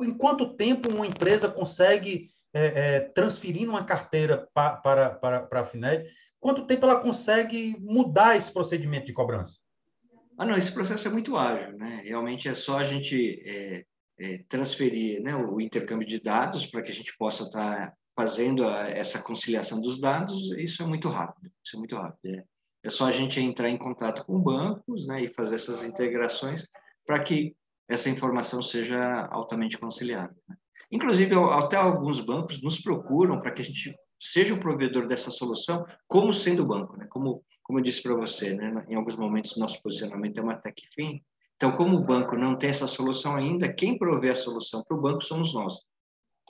em 0.00 0.16
quanto 0.16 0.54
tempo 0.56 0.90
uma 0.90 1.06
empresa 1.06 1.48
consegue 1.48 2.28
é, 2.54 2.66
é, 2.96 3.00
transferir 3.00 3.68
uma 3.68 3.84
carteira 3.84 4.48
pa, 4.52 4.76
para, 4.76 5.10
para, 5.10 5.42
para 5.42 5.60
a 5.60 5.64
FNED, 5.64 6.08
quanto 6.38 6.66
tempo 6.66 6.84
ela 6.84 7.00
consegue 7.00 7.76
mudar 7.80 8.36
esse 8.36 8.52
procedimento 8.52 9.06
de 9.06 9.12
cobrança? 9.12 9.58
Ah, 10.38 10.44
não, 10.44 10.56
esse 10.56 10.72
processo 10.72 11.06
é 11.08 11.10
muito 11.10 11.36
ágil, 11.36 11.76
né? 11.76 12.02
Realmente 12.04 12.48
é 12.48 12.54
só 12.54 12.78
a 12.78 12.84
gente 12.84 13.42
é, 13.46 13.84
é, 14.18 14.38
transferir 14.48 15.22
né, 15.22 15.34
o 15.36 15.60
intercâmbio 15.60 16.06
de 16.06 16.20
dados 16.20 16.66
para 16.66 16.82
que 16.82 16.90
a 16.90 16.94
gente 16.94 17.16
possa 17.16 17.44
estar 17.44 17.88
tá 17.88 17.92
fazendo 18.16 18.66
a, 18.66 18.88
essa 18.88 19.22
conciliação 19.22 19.80
dos 19.80 20.00
dados, 20.00 20.50
isso 20.58 20.82
é 20.82 20.86
muito 20.86 21.08
rápido, 21.08 21.50
isso 21.64 21.76
é 21.76 21.78
muito 21.78 21.96
rápido. 21.96 22.34
É, 22.34 22.44
é 22.84 22.90
só 22.90 23.06
a 23.06 23.12
gente 23.12 23.40
entrar 23.40 23.68
em 23.68 23.78
contato 23.78 24.24
com 24.24 24.40
bancos 24.40 25.06
né, 25.06 25.22
e 25.22 25.28
fazer 25.28 25.54
essas 25.54 25.84
integrações 25.84 26.66
para 27.06 27.22
que 27.22 27.54
essa 27.88 28.08
informação 28.08 28.62
seja 28.62 29.26
altamente 29.26 29.78
conciliada. 29.78 30.34
Né? 30.48 30.56
Inclusive, 30.90 31.34
até 31.34 31.76
alguns 31.76 32.20
bancos 32.20 32.62
nos 32.62 32.80
procuram 32.80 33.40
para 33.40 33.52
que 33.52 33.62
a 33.62 33.64
gente 33.64 33.94
seja 34.20 34.54
o 34.54 34.60
provedor 34.60 35.06
dessa 35.08 35.30
solução, 35.30 35.84
como 36.06 36.32
sendo 36.32 36.64
banco, 36.64 36.96
né? 36.96 37.06
Como 37.10 37.42
como 37.62 37.78
eu 37.78 37.82
disse 37.84 38.02
para 38.02 38.14
você, 38.14 38.52
né? 38.52 38.84
Em 38.88 38.94
alguns 38.94 39.16
momentos 39.16 39.56
nosso 39.56 39.80
posicionamento 39.82 40.38
é 40.38 40.42
uma 40.42 40.56
tech 40.56 40.82
fim. 40.94 41.22
Então, 41.56 41.72
como 41.72 41.96
o 41.96 42.04
banco 42.04 42.36
não 42.36 42.56
tem 42.56 42.70
essa 42.70 42.86
solução 42.86 43.36
ainda, 43.36 43.72
quem 43.72 43.96
provê 43.96 44.30
a 44.30 44.34
solução 44.34 44.82
para 44.86 44.96
o 44.96 45.00
banco 45.00 45.24
somos 45.24 45.54
nós. 45.54 45.76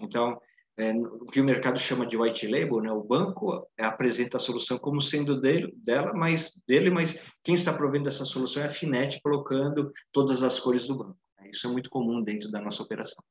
Então, 0.01 0.41
é, 0.79 0.91
o 0.93 1.27
que 1.27 1.41
o 1.41 1.45
mercado 1.45 1.79
chama 1.79 2.07
de 2.07 2.17
white 2.17 2.47
label, 2.47 2.81
né? 2.81 2.91
O 2.91 3.05
banco 3.05 3.65
apresenta 3.79 4.39
a 4.39 4.41
solução 4.41 4.79
como 4.79 5.03
sendo 5.03 5.41
dele, 5.41 5.73
dela, 5.77 6.13
mas 6.15 6.61
dele, 6.67 6.91
mas 6.91 7.23
quem 7.45 7.55
está 7.55 7.73
provendo 7.73 8.09
essa 8.09 8.25
solução 8.25 8.63
é 8.63 8.67
a 8.67 8.71
Finet, 8.71 9.21
colocando 9.23 9.93
todas 10.11 10.43
as 10.43 10.59
cores 10.59 10.87
do 10.87 10.97
banco. 10.97 11.19
Isso 11.51 11.67
é 11.67 11.71
muito 11.71 11.91
comum 11.91 12.23
dentro 12.23 12.51
da 12.51 12.61
nossa 12.61 12.83
operação. 12.83 13.23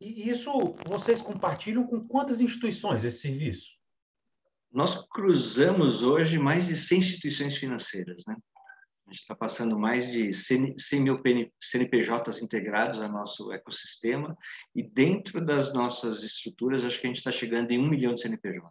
E 0.00 0.28
isso 0.28 0.50
vocês 0.86 1.22
compartilham 1.22 1.86
com 1.86 2.06
quantas 2.06 2.40
instituições 2.40 3.04
esse 3.04 3.20
serviço? 3.20 3.70
Nós 4.70 5.06
cruzamos 5.08 6.02
hoje 6.02 6.38
mais 6.38 6.66
de 6.66 6.76
100 6.76 6.98
instituições 6.98 7.56
financeiras, 7.56 8.22
né? 8.26 8.36
A 9.06 9.12
gente 9.12 9.20
está 9.20 9.36
passando 9.36 9.78
mais 9.78 10.10
de 10.10 10.32
100 10.32 11.00
mil 11.00 11.22
CNPJs 11.62 12.42
integrados 12.42 13.00
ao 13.00 13.08
nosso 13.08 13.52
ecossistema 13.52 14.36
e 14.74 14.82
dentro 14.82 15.40
das 15.40 15.72
nossas 15.72 16.24
estruturas, 16.24 16.84
acho 16.84 17.00
que 17.00 17.06
a 17.06 17.10
gente 17.10 17.18
está 17.18 17.30
chegando 17.30 17.70
em 17.70 17.78
um 17.78 17.88
milhão 17.88 18.14
de 18.14 18.20
CNPJs. 18.20 18.64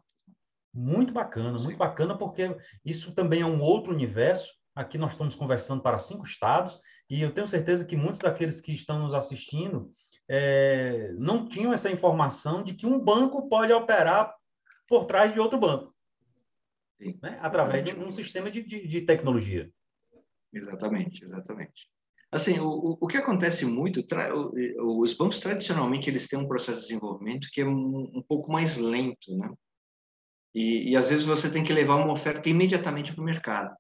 Muito 0.74 1.14
bacana, 1.14 1.58
Sim. 1.58 1.64
muito 1.64 1.78
bacana, 1.78 2.18
porque 2.18 2.54
isso 2.84 3.16
também 3.16 3.42
é 3.42 3.46
um 3.46 3.62
outro 3.62 3.94
universo. 3.94 4.54
Aqui 4.76 4.98
nós 4.98 5.14
estamos 5.14 5.36
conversando 5.36 5.82
para 5.82 5.98
cinco 5.98 6.26
estados 6.26 6.78
e 7.10 7.22
eu 7.22 7.32
tenho 7.32 7.48
certeza 7.48 7.86
que 7.86 7.96
muitos 7.96 8.20
daqueles 8.20 8.60
que 8.60 8.74
estão 8.74 9.00
nos 9.00 9.14
assistindo 9.14 9.94
é, 10.28 11.12
não 11.14 11.48
tinham 11.48 11.74
essa 11.74 11.92
informação 11.92 12.64
de 12.64 12.74
que 12.74 12.86
um 12.86 13.00
banco 13.00 13.48
pode 13.48 13.72
operar 13.72 14.34
por 14.88 15.06
trás 15.06 15.34
de 15.34 15.40
outro 15.40 15.60
banco, 15.60 15.94
né? 17.22 17.38
através 17.42 17.86
de 17.86 17.94
um 17.94 18.12
sistema 18.12 18.50
de, 18.50 18.64
de, 18.64 18.88
de 18.88 19.02
tecnologia. 19.02 19.72
Exatamente, 20.52 21.24
exatamente. 21.24 21.90
Assim, 22.32 22.60
o, 22.60 22.98
o 23.00 23.08
que 23.08 23.18
acontece 23.18 23.66
muito, 23.66 24.04
os 24.80 25.14
bancos 25.14 25.40
tradicionalmente 25.40 26.10
eles 26.10 26.28
têm 26.28 26.40
um 26.40 26.48
processo 26.48 26.82
de 26.82 26.88
desenvolvimento 26.88 27.48
que 27.52 27.62
é 27.62 27.66
um, 27.66 28.12
um 28.16 28.24
pouco 28.28 28.52
mais 28.52 28.78
lento, 28.78 29.38
né? 29.38 29.50
E, 30.54 30.92
e, 30.92 30.96
às 30.96 31.10
vezes 31.10 31.26
você 31.26 31.52
tem 31.52 31.66
que 31.66 31.74
levar 31.74 31.96
uma 31.96 32.14
oferta 32.14 32.48
imediatamente 32.48 33.14
para 33.14 33.22
o 33.22 33.26
mercado. 33.26 33.76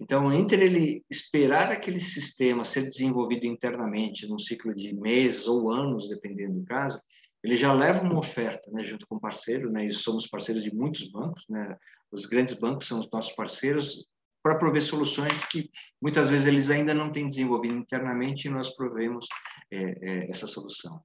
Então, 0.00 0.32
entre 0.32 0.64
ele 0.64 1.04
esperar 1.08 1.70
aquele 1.70 2.00
sistema 2.00 2.64
ser 2.64 2.88
desenvolvido 2.88 3.46
internamente 3.46 4.26
num 4.26 4.38
ciclo 4.38 4.74
de 4.74 4.92
meses 4.94 5.46
ou 5.46 5.70
anos, 5.70 6.08
dependendo 6.08 6.60
do 6.60 6.64
caso, 6.64 7.00
ele 7.44 7.56
já 7.56 7.72
leva 7.72 8.02
uma 8.02 8.18
oferta, 8.18 8.70
né, 8.70 8.82
junto 8.84 9.06
com 9.06 9.18
parceiros, 9.18 9.72
né, 9.72 9.86
e 9.86 9.92
somos 9.92 10.26
parceiros 10.26 10.62
de 10.62 10.74
muitos 10.74 11.10
bancos, 11.10 11.44
né, 11.48 11.76
os 12.10 12.26
grandes 12.26 12.54
bancos 12.54 12.86
são 12.86 13.00
os 13.00 13.10
nossos 13.10 13.32
parceiros, 13.32 14.06
para 14.42 14.58
prover 14.58 14.82
soluções 14.82 15.44
que 15.44 15.70
muitas 16.00 16.28
vezes 16.28 16.46
eles 16.46 16.68
ainda 16.68 16.92
não 16.92 17.12
têm 17.12 17.28
desenvolvido 17.28 17.74
internamente 17.74 18.48
e 18.48 18.50
nós 18.50 18.74
provemos 18.74 19.26
é, 19.70 19.76
é, 19.78 20.30
essa 20.30 20.46
solução. 20.46 21.00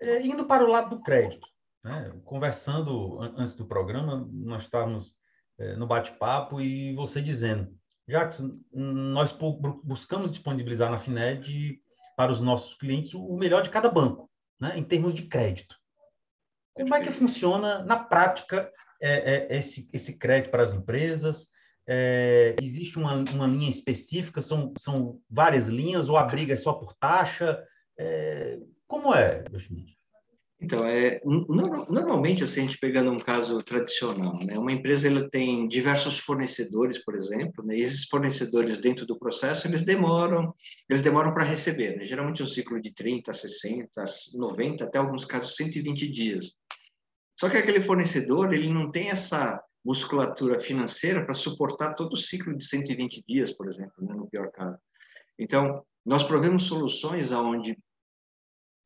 É, 0.00 0.22
indo 0.22 0.46
para 0.46 0.64
o 0.64 0.68
lado 0.68 0.96
do 0.96 1.02
crédito, 1.02 1.46
né? 1.84 2.10
conversando 2.24 3.20
antes 3.20 3.54
do 3.54 3.66
programa, 3.66 4.26
nós 4.32 4.64
estávamos 4.64 5.14
é, 5.62 5.76
no 5.76 5.86
bate-papo 5.86 6.60
e 6.60 6.92
você 6.94 7.22
dizendo, 7.22 7.72
Jackson, 8.08 8.58
nós 8.72 9.32
buscamos 9.84 10.30
disponibilizar 10.30 10.90
na 10.90 10.98
FINED 10.98 11.80
para 12.16 12.32
os 12.32 12.40
nossos 12.40 12.74
clientes 12.74 13.14
o 13.14 13.36
melhor 13.36 13.62
de 13.62 13.70
cada 13.70 13.88
banco, 13.88 14.28
né? 14.60 14.76
em 14.76 14.82
termos 14.82 15.14
de 15.14 15.22
crédito. 15.22 15.76
Como 16.74 16.94
é 16.94 17.00
que 17.00 17.12
funciona 17.12 17.84
na 17.84 17.96
prática 17.96 18.70
é, 19.00 19.34
é, 19.34 19.56
esse, 19.56 19.88
esse 19.92 20.18
crédito 20.18 20.50
para 20.50 20.64
as 20.64 20.72
empresas? 20.72 21.48
É, 21.86 22.56
existe 22.60 22.98
uma, 22.98 23.14
uma 23.14 23.46
linha 23.46 23.70
específica? 23.70 24.40
São, 24.40 24.72
são 24.78 25.20
várias 25.30 25.66
linhas 25.68 26.08
ou 26.08 26.16
a 26.16 26.24
briga 26.24 26.54
é 26.54 26.56
só 26.56 26.72
por 26.72 26.94
taxa? 26.94 27.62
É, 27.96 28.58
como 28.86 29.14
é, 29.14 29.44
Schmidt? 29.58 29.96
Então, 30.62 30.86
é, 30.86 31.20
normalmente, 31.24 32.44
assim, 32.44 32.60
a 32.60 32.66
gente 32.66 32.78
pegando 32.78 33.10
um 33.10 33.18
caso 33.18 33.58
tradicional, 33.58 34.38
né, 34.44 34.56
uma 34.56 34.70
empresa 34.70 35.08
ela 35.08 35.28
tem 35.28 35.66
diversos 35.66 36.20
fornecedores, 36.20 37.04
por 37.04 37.16
exemplo, 37.16 37.64
né, 37.66 37.76
e 37.76 37.80
esses 37.80 38.06
fornecedores 38.06 38.78
dentro 38.80 39.04
do 39.04 39.18
processo, 39.18 39.66
eles 39.66 39.82
demoram, 39.82 40.54
eles 40.88 41.02
demoram 41.02 41.34
para 41.34 41.42
receber, 41.42 41.96
né, 41.96 42.04
geralmente 42.04 42.44
um 42.44 42.46
ciclo 42.46 42.80
de 42.80 42.94
30, 42.94 43.32
60, 43.32 44.04
90, 44.36 44.84
até 44.84 44.98
alguns 44.98 45.24
casos 45.24 45.56
120 45.56 46.08
dias. 46.08 46.52
Só 47.36 47.50
que 47.50 47.56
aquele 47.56 47.80
fornecedor, 47.80 48.54
ele 48.54 48.72
não 48.72 48.86
tem 48.86 49.10
essa 49.10 49.60
musculatura 49.84 50.60
financeira 50.60 51.24
para 51.24 51.34
suportar 51.34 51.94
todo 51.94 52.12
o 52.12 52.16
ciclo 52.16 52.56
de 52.56 52.64
120 52.64 53.24
dias, 53.26 53.50
por 53.50 53.68
exemplo, 53.68 53.94
né, 53.98 54.14
no 54.14 54.28
pior 54.28 54.48
caso. 54.52 54.78
Então, 55.36 55.84
nós 56.06 56.22
provemos 56.22 56.62
soluções 56.62 57.32
aonde 57.32 57.76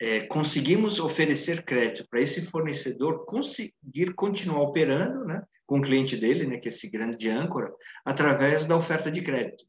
é, 0.00 0.20
conseguimos 0.26 1.00
oferecer 1.00 1.64
crédito 1.64 2.06
para 2.10 2.20
esse 2.20 2.46
fornecedor 2.46 3.24
conseguir 3.24 4.14
continuar 4.14 4.62
operando, 4.62 5.24
né, 5.24 5.42
com 5.66 5.78
o 5.78 5.82
cliente 5.82 6.16
dele, 6.16 6.46
né, 6.46 6.58
que 6.58 6.68
é 6.68 6.70
esse 6.70 6.88
grande 6.88 7.28
âncora, 7.30 7.72
através 8.04 8.64
da 8.64 8.76
oferta 8.76 9.10
de 9.10 9.22
crédito. 9.22 9.64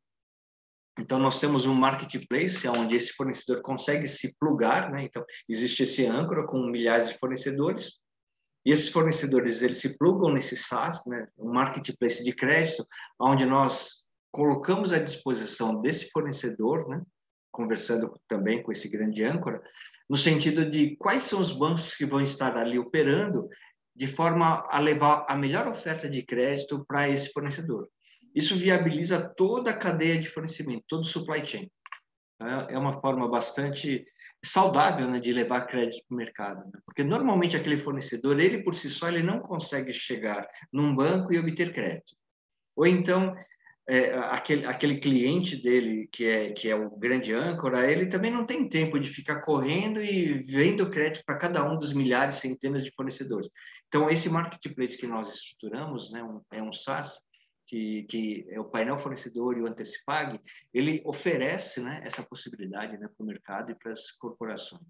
Então, 0.99 1.19
nós 1.19 1.39
temos 1.39 1.65
um 1.65 1.75
marketplace 1.75 2.67
onde 2.67 2.95
esse 2.95 3.13
fornecedor 3.13 3.61
consegue 3.61 4.07
se 4.07 4.35
plugar, 4.39 4.91
né? 4.91 5.03
Então, 5.03 5.23
existe 5.47 5.83
esse 5.83 6.07
âncora 6.07 6.45
com 6.47 6.57
milhares 6.65 7.09
de 7.09 7.17
fornecedores, 7.19 7.97
e 8.65 8.71
esses 8.71 8.89
fornecedores, 8.89 9.61
eles 9.61 9.77
se 9.77 9.97
plugam 9.97 10.33
nesse 10.33 10.57
SaaS, 10.57 11.05
né? 11.05 11.27
Um 11.37 11.53
marketplace 11.53 12.23
de 12.23 12.33
crédito, 12.33 12.85
onde 13.19 13.45
nós 13.45 14.05
colocamos 14.31 14.91
à 14.91 14.99
disposição 14.99 15.79
desse 15.81 16.09
fornecedor, 16.09 16.87
né? 16.89 17.01
Conversando 17.51 18.19
também 18.27 18.61
com 18.61 18.71
esse 18.71 18.89
grande 18.89 19.23
âncora, 19.23 19.61
no 20.09 20.15
sentido 20.15 20.69
de 20.69 20.95
quais 20.97 21.23
são 21.23 21.39
os 21.39 21.51
bancos 21.51 21.95
que 21.95 22.05
vão 22.05 22.21
estar 22.21 22.55
ali 22.57 22.79
operando 22.79 23.49
de 23.95 24.07
forma 24.07 24.63
a 24.69 24.79
levar 24.79 25.25
a 25.27 25.35
melhor 25.35 25.67
oferta 25.67 26.09
de 26.09 26.21
crédito 26.21 26.85
para 26.87 27.09
esse 27.09 27.31
fornecedor. 27.33 27.89
Isso 28.33 28.55
viabiliza 28.55 29.33
toda 29.35 29.71
a 29.71 29.77
cadeia 29.77 30.19
de 30.19 30.29
fornecimento, 30.29 30.85
todo 30.87 31.01
o 31.01 31.05
supply 31.05 31.43
chain. 31.43 31.69
É, 32.39 32.75
é 32.75 32.77
uma 32.77 32.93
forma 32.93 33.27
bastante 33.27 34.05
saudável 34.45 35.09
né, 35.09 35.19
de 35.19 35.33
levar 35.33 35.65
crédito 35.65 36.05
para 36.07 36.13
o 36.13 36.17
mercado, 36.17 36.65
né? 36.65 36.79
porque 36.85 37.03
normalmente 37.03 37.57
aquele 37.57 37.77
fornecedor, 37.77 38.39
ele 38.39 38.63
por 38.63 38.75
si 38.75 38.89
só, 38.89 39.07
ele 39.07 39.23
não 39.23 39.39
consegue 39.39 39.91
chegar 39.91 40.47
num 40.71 40.95
banco 40.95 41.33
e 41.33 41.39
obter 41.39 41.73
crédito. 41.73 42.15
Ou 42.75 42.85
então, 42.85 43.35
é, 43.89 44.17
aquele, 44.17 44.65
aquele 44.65 44.99
cliente 44.99 45.55
dele, 45.55 46.09
que 46.11 46.25
é, 46.25 46.51
que 46.51 46.69
é 46.69 46.75
o 46.75 46.89
grande 46.97 47.33
âncora, 47.33 47.89
ele 47.89 48.07
também 48.07 48.29
não 48.29 48.45
tem 48.45 48.67
tempo 48.67 48.99
de 48.99 49.07
ficar 49.07 49.39
correndo 49.39 50.01
e 50.01 50.33
vendo 50.43 50.89
crédito 50.89 51.23
para 51.25 51.37
cada 51.37 51.63
um 51.63 51.79
dos 51.79 51.93
milhares, 51.93 52.35
centenas 52.35 52.83
de 52.83 52.91
fornecedores. 52.91 53.49
Então, 53.87 54.09
esse 54.09 54.29
marketplace 54.29 54.97
que 54.97 55.07
nós 55.07 55.33
estruturamos 55.33 56.11
né, 56.11 56.21
um, 56.21 56.41
é 56.51 56.61
um 56.61 56.73
SaaS, 56.73 57.17
que, 57.65 58.03
que 58.03 58.45
é 58.49 58.59
o 58.59 58.65
painel 58.65 58.97
fornecedor 58.97 59.57
e 59.57 59.61
o 59.61 59.67
Antecipag, 59.67 60.39
ele 60.73 61.01
oferece 61.05 61.81
né, 61.81 62.01
essa 62.03 62.23
possibilidade 62.23 62.97
né, 62.97 63.07
para 63.07 63.23
o 63.23 63.27
mercado 63.27 63.71
e 63.71 63.75
para 63.75 63.93
as 63.93 64.11
corporações. 64.11 64.83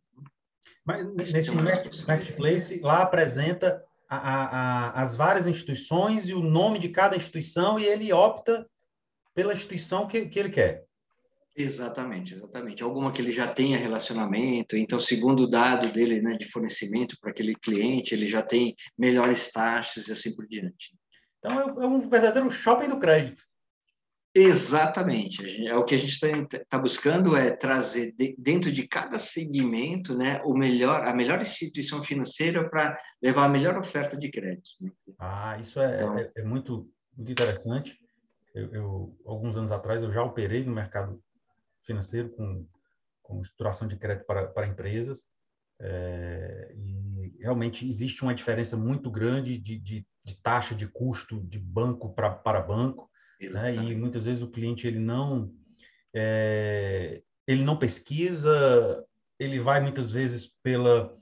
Mas 0.84 1.32
nesse 1.32 1.52
marketplace, 1.52 2.80
lá 2.80 3.04
apresenta 3.04 3.84
a, 4.10 4.18
a, 4.18 4.46
a, 4.46 5.02
as 5.02 5.16
várias 5.16 5.46
instituições 5.46 6.30
e 6.30 6.34
o 6.34 6.42
nome 6.42 6.80
de 6.80 6.90
cada 6.90 7.16
instituição 7.16 7.80
e 7.80 7.86
ele 7.86 8.12
opta 8.14 8.68
pela 9.38 9.54
instituição 9.54 10.08
que, 10.08 10.26
que 10.26 10.40
ele 10.40 10.50
quer. 10.50 10.84
Exatamente, 11.56 12.34
exatamente. 12.34 12.82
Alguma 12.82 13.12
que 13.12 13.22
ele 13.22 13.32
já 13.32 13.48
tenha 13.48 13.78
relacionamento, 13.78 14.76
então, 14.76 15.00
segundo 15.00 15.44
o 15.44 15.48
dado 15.48 15.90
dele 15.90 16.20
né, 16.20 16.34
de 16.34 16.50
fornecimento 16.50 17.16
para 17.22 17.30
aquele 17.30 17.54
cliente, 17.54 18.16
ele 18.16 18.26
já 18.26 18.42
tem 18.42 18.76
melhores 18.98 19.52
taxas 19.52 20.08
e 20.08 20.12
assim 20.12 20.36
por 20.36 20.48
diante. 20.48 20.96
Então, 21.38 21.60
é, 21.60 21.84
é 21.84 21.88
um 21.88 22.10
verdadeiro 22.10 22.50
shopping 22.50 22.90
do 22.90 22.98
crédito. 22.98 23.44
Exatamente. 24.34 25.68
É 25.68 25.76
o 25.76 25.86
que 25.86 25.94
a 25.94 26.00
gente 26.00 26.14
está 26.14 26.66
tá 26.68 26.80
buscando 26.80 27.38
é 27.38 27.52
trazer 27.52 28.14
de, 28.14 28.36
dentro 28.40 28.72
de 28.72 28.88
cada 28.88 29.20
segmento, 29.20 30.18
né, 30.18 30.42
o 30.46 30.56
melhor, 30.56 31.08
a 31.08 31.14
melhor 31.14 31.40
instituição 31.42 32.02
financeira 32.02 32.68
para 32.68 33.00
levar 33.22 33.46
a 33.46 33.50
melhor 33.50 33.78
oferta 33.78 34.18
de 34.18 34.32
crédito. 34.32 34.70
Né? 34.82 34.92
Ah, 35.20 35.60
isso 35.60 35.80
é, 35.80 35.94
então, 35.94 36.18
é, 36.18 36.32
é 36.36 36.44
muito, 36.44 36.90
muito 37.16 37.32
interessante. 37.32 38.00
Eu, 38.58 38.74
eu, 38.74 39.20
alguns 39.26 39.56
anos 39.56 39.72
atrás 39.72 40.02
eu 40.02 40.12
já 40.12 40.24
operei 40.24 40.64
no 40.64 40.74
mercado 40.74 41.22
financeiro 41.84 42.30
com, 42.30 42.66
com 43.22 43.42
estruturação 43.42 43.88
de 43.88 43.96
crédito 43.96 44.26
para, 44.26 44.48
para 44.48 44.68
empresas 44.68 45.24
é, 45.80 46.74
e 46.76 47.38
realmente 47.40 47.88
existe 47.88 48.24
uma 48.24 48.34
diferença 48.34 48.76
muito 48.76 49.12
grande 49.12 49.58
de, 49.58 49.78
de, 49.78 50.08
de 50.24 50.42
taxa 50.42 50.74
de 50.74 50.88
custo 50.88 51.40
de 51.42 51.60
banco 51.60 52.14
pra, 52.14 52.32
para 52.32 52.62
banco, 52.62 53.10
né? 53.40 53.76
e 53.76 53.96
muitas 53.96 54.26
vezes 54.26 54.42
o 54.42 54.50
cliente 54.50 54.88
ele 54.88 55.00
não 55.00 55.54
é, 56.16 57.22
ele 57.48 57.64
não 57.64 57.78
pesquisa, 57.78 59.06
ele 59.40 59.60
vai 59.60 59.80
muitas 59.80 60.10
vezes 60.10 60.48
pela 60.64 61.16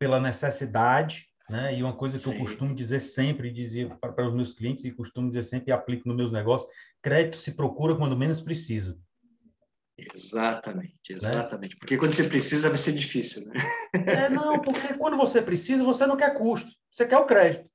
pela 0.00 0.18
necessidade, 0.18 1.29
né? 1.50 1.76
E 1.76 1.82
uma 1.82 1.94
coisa 1.94 2.16
que 2.16 2.24
Sim. 2.24 2.32
eu 2.32 2.38
costumo 2.38 2.74
dizer 2.74 3.00
sempre, 3.00 3.50
dizer 3.50 3.90
para, 4.00 4.28
os 4.28 4.34
meus 4.34 4.52
clientes 4.52 4.84
e 4.84 4.92
costumo 4.92 5.28
dizer 5.28 5.42
sempre 5.42 5.70
e 5.70 5.72
aplico 5.72 6.08
nos 6.08 6.16
meus 6.16 6.32
negócios, 6.32 6.70
crédito 7.02 7.38
se 7.38 7.52
procura 7.52 7.96
quando 7.96 8.16
menos 8.16 8.40
precisa. 8.40 8.96
Exatamente, 9.98 11.12
né? 11.12 11.16
exatamente. 11.16 11.74
Né? 11.74 11.78
Porque 11.80 11.98
quando 11.98 12.14
você 12.14 12.24
precisa 12.24 12.68
vai 12.68 12.78
ser 12.78 12.92
difícil, 12.92 13.44
né? 13.46 13.54
É, 14.06 14.28
não, 14.30 14.58
porque 14.60 14.94
quando 14.94 15.16
você 15.16 15.42
precisa, 15.42 15.84
você 15.84 16.06
não 16.06 16.16
quer 16.16 16.32
custo, 16.34 16.70
você 16.90 17.06
quer 17.06 17.18
o 17.18 17.26
crédito. 17.26 17.68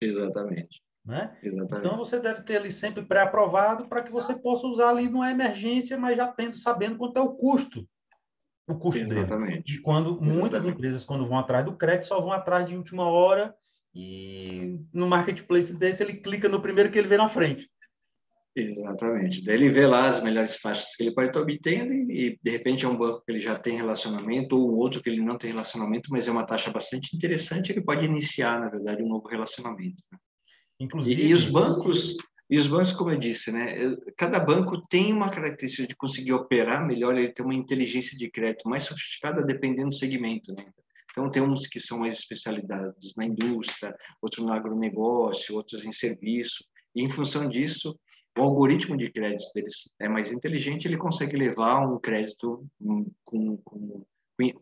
Exatamente. 0.00 0.82
Né? 1.04 1.36
Exatamente. 1.42 1.86
Então 1.86 1.96
você 1.96 2.20
deve 2.20 2.42
ter 2.42 2.58
ali 2.58 2.70
sempre 2.70 3.04
pré-aprovado 3.04 3.88
para 3.88 4.02
que 4.02 4.12
você 4.12 4.34
possa 4.34 4.66
usar 4.66 4.90
ali 4.90 5.08
numa 5.08 5.30
emergência, 5.30 5.96
mas 5.96 6.16
já 6.16 6.28
tendo, 6.28 6.56
sabendo 6.56 6.98
quanto 6.98 7.16
é 7.16 7.22
o 7.22 7.34
custo. 7.34 7.88
O 8.70 8.78
custo 8.78 9.00
Exatamente. 9.00 9.64
dele. 9.64 9.78
E 9.78 9.82
quando 9.82 10.10
Exatamente. 10.10 10.38
muitas 10.38 10.64
empresas, 10.64 11.04
quando 11.04 11.26
vão 11.26 11.38
atrás 11.38 11.64
do 11.64 11.76
crédito, 11.76 12.06
só 12.06 12.20
vão 12.20 12.32
atrás 12.32 12.66
de 12.68 12.76
última 12.76 13.04
hora 13.04 13.54
e 13.94 14.78
no 14.92 15.08
marketplace 15.08 15.74
desse 15.74 16.02
ele 16.02 16.14
clica 16.14 16.48
no 16.48 16.62
primeiro 16.62 16.90
que 16.90 16.98
ele 16.98 17.08
vê 17.08 17.16
na 17.16 17.28
frente. 17.28 17.68
Exatamente. 18.54 19.44
Daí 19.44 19.54
ele 19.54 19.70
vê 19.70 19.86
lá 19.86 20.08
as 20.08 20.22
melhores 20.22 20.60
taxas 20.60 20.94
que 20.94 21.02
ele 21.02 21.14
pode 21.14 21.28
estar 21.28 21.40
obtendo 21.40 21.92
e, 21.92 22.38
de 22.42 22.50
repente, 22.50 22.84
é 22.84 22.88
um 22.88 22.96
banco 22.96 23.22
que 23.24 23.30
ele 23.30 23.40
já 23.40 23.56
tem 23.56 23.76
relacionamento 23.76 24.56
ou 24.56 24.72
um 24.72 24.76
outro 24.76 25.00
que 25.02 25.08
ele 25.08 25.22
não 25.22 25.38
tem 25.38 25.52
relacionamento, 25.52 26.10
mas 26.10 26.26
é 26.26 26.32
uma 26.32 26.44
taxa 26.44 26.70
bastante 26.70 27.14
interessante, 27.14 27.70
ele 27.70 27.80
pode 27.80 28.04
iniciar, 28.04 28.60
na 28.60 28.68
verdade, 28.68 29.02
um 29.02 29.08
novo 29.08 29.28
relacionamento. 29.28 30.02
Né? 30.12 30.18
Inclusive... 30.80 31.22
E, 31.22 31.28
e, 31.28 31.34
os 31.34 31.46
bancos, 31.46 32.16
e 32.50 32.58
os 32.58 32.66
bancos, 32.66 32.92
como 32.92 33.10
eu 33.10 33.18
disse, 33.18 33.52
né, 33.52 33.76
cada 34.16 34.40
banco 34.40 34.80
tem 34.88 35.12
uma 35.12 35.30
característica 35.30 35.86
de 35.86 35.94
conseguir 35.94 36.32
operar 36.32 36.84
melhor, 36.84 37.16
ele 37.16 37.32
tem 37.32 37.44
uma 37.44 37.54
inteligência 37.54 38.18
de 38.18 38.28
crédito 38.28 38.68
mais 38.68 38.82
sofisticada 38.82 39.44
dependendo 39.44 39.90
do 39.90 39.94
segmento, 39.94 40.52
né? 40.54 40.64
Então, 41.10 41.30
tem 41.30 41.42
uns 41.42 41.66
que 41.66 41.80
são 41.80 41.98
mais 41.98 42.14
especializados 42.14 43.14
na 43.16 43.24
indústria, 43.24 43.96
outros 44.22 44.44
no 44.44 44.52
agronegócio, 44.52 45.56
outros 45.56 45.84
em 45.84 45.92
serviço. 45.92 46.64
E, 46.94 47.02
em 47.02 47.08
função 47.08 47.48
disso, 47.48 47.98
o 48.38 48.42
algoritmo 48.42 48.96
de 48.96 49.10
crédito 49.10 49.50
deles 49.54 49.90
é 50.00 50.08
mais 50.08 50.32
inteligente, 50.32 50.86
ele 50.86 50.96
consegue 50.96 51.36
levar 51.36 51.86
um 51.86 51.98
crédito 51.98 52.64
com, 52.78 53.04
com, 53.24 54.04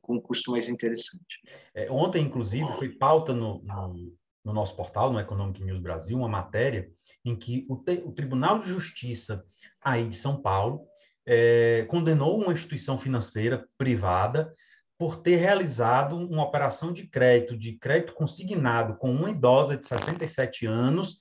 com 0.01 0.17
um 0.17 0.21
custo 0.21 0.51
mais 0.51 0.69
interessante. 0.69 1.41
É, 1.75 1.91
ontem, 1.91 2.25
inclusive, 2.25 2.67
foi 2.75 2.89
pauta 2.89 3.33
no, 3.33 3.63
no, 3.63 4.13
no, 4.45 4.53
nosso 4.53 4.75
portal, 4.75 5.13
no 5.13 5.21
Economic 5.21 5.63
News 5.63 5.81
Brasil, 5.81 6.17
uma 6.17 6.29
matéria 6.29 6.91
em 7.25 7.37
que 7.37 7.67
o, 7.69 7.75
o 7.75 8.13
Tribunal 8.13 8.61
de 8.61 8.69
Justiça 8.69 9.45
aí 9.81 10.07
de 10.09 10.17
São 10.17 10.41
Paulo 10.41 10.87
é, 11.27 11.85
condenou 11.89 12.41
uma 12.41 12.53
instituição 12.53 12.97
financeira 12.97 13.69
privada 13.77 14.55
por 14.99 15.23
ter 15.23 15.37
realizado 15.37 16.17
uma 16.17 16.43
operação 16.43 16.93
de 16.93 17.07
crédito, 17.07 17.57
de 17.57 17.79
crédito 17.79 18.15
consignado 18.15 18.97
com 18.97 19.13
uma 19.13 19.31
idosa 19.31 19.77
de 19.77 19.87
67 19.87 20.67
anos, 20.67 21.21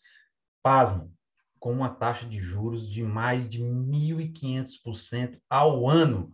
pasmo, 0.63 1.13
com 1.59 1.71
uma 1.71 1.89
taxa 1.89 2.25
de 2.25 2.39
juros 2.39 2.89
de 2.89 3.03
mais 3.03 3.47
de 3.47 3.61
1.500% 3.61 5.39
ao 5.49 5.87
ano. 5.87 6.33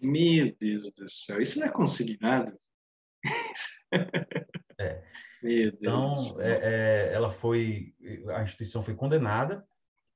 Meu 0.00 0.54
Deus 0.58 0.90
do 0.92 1.08
céu, 1.08 1.40
isso 1.40 1.60
não 1.60 1.66
é 1.66 1.70
consignado? 1.70 2.58
Meu 5.42 5.72
Deus 5.72 6.30
então, 6.30 6.40
é, 6.40 6.50
é, 6.50 7.12
ela 7.14 7.30
foi, 7.30 7.94
a 8.34 8.42
instituição 8.42 8.82
foi 8.82 8.94
condenada 8.94 9.66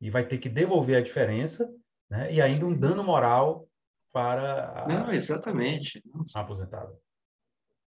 e 0.00 0.10
vai 0.10 0.26
ter 0.26 0.38
que 0.38 0.48
devolver 0.48 0.96
a 0.96 1.00
diferença, 1.02 1.72
né? 2.10 2.32
E 2.32 2.42
ainda 2.42 2.66
um 2.66 2.76
dano 2.76 3.04
moral 3.04 3.68
para 4.12 4.82
a, 4.82 4.88
não, 4.88 5.12
exatamente. 5.12 6.02
a 6.34 6.40
aposentada. 6.40 6.90
Né? 6.90 6.96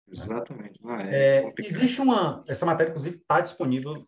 Exatamente. 0.09 0.83
Não, 0.83 1.01
é 1.01 1.39
é, 1.39 1.53
existe 1.59 2.01
uma, 2.01 2.45
essa 2.47 2.67
matéria 2.67 2.91
inclusive 2.91 3.17
está 3.17 3.41
disponível 3.41 4.07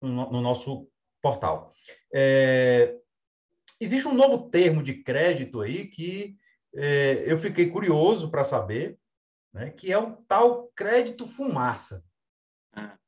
no, 0.00 0.30
no 0.30 0.40
nosso 0.40 0.88
portal. 1.20 1.74
É, 2.14 2.96
existe 3.80 4.06
um 4.06 4.14
novo 4.14 4.48
termo 4.48 4.82
de 4.82 5.02
crédito 5.02 5.60
aí 5.60 5.86
que 5.88 6.36
é, 6.74 7.24
eu 7.26 7.36
fiquei 7.38 7.68
curioso 7.68 8.30
para 8.30 8.44
saber, 8.44 8.98
né, 9.52 9.70
que 9.70 9.92
é 9.92 9.98
o 9.98 10.16
tal 10.28 10.68
crédito 10.74 11.26
fumaça. 11.26 12.04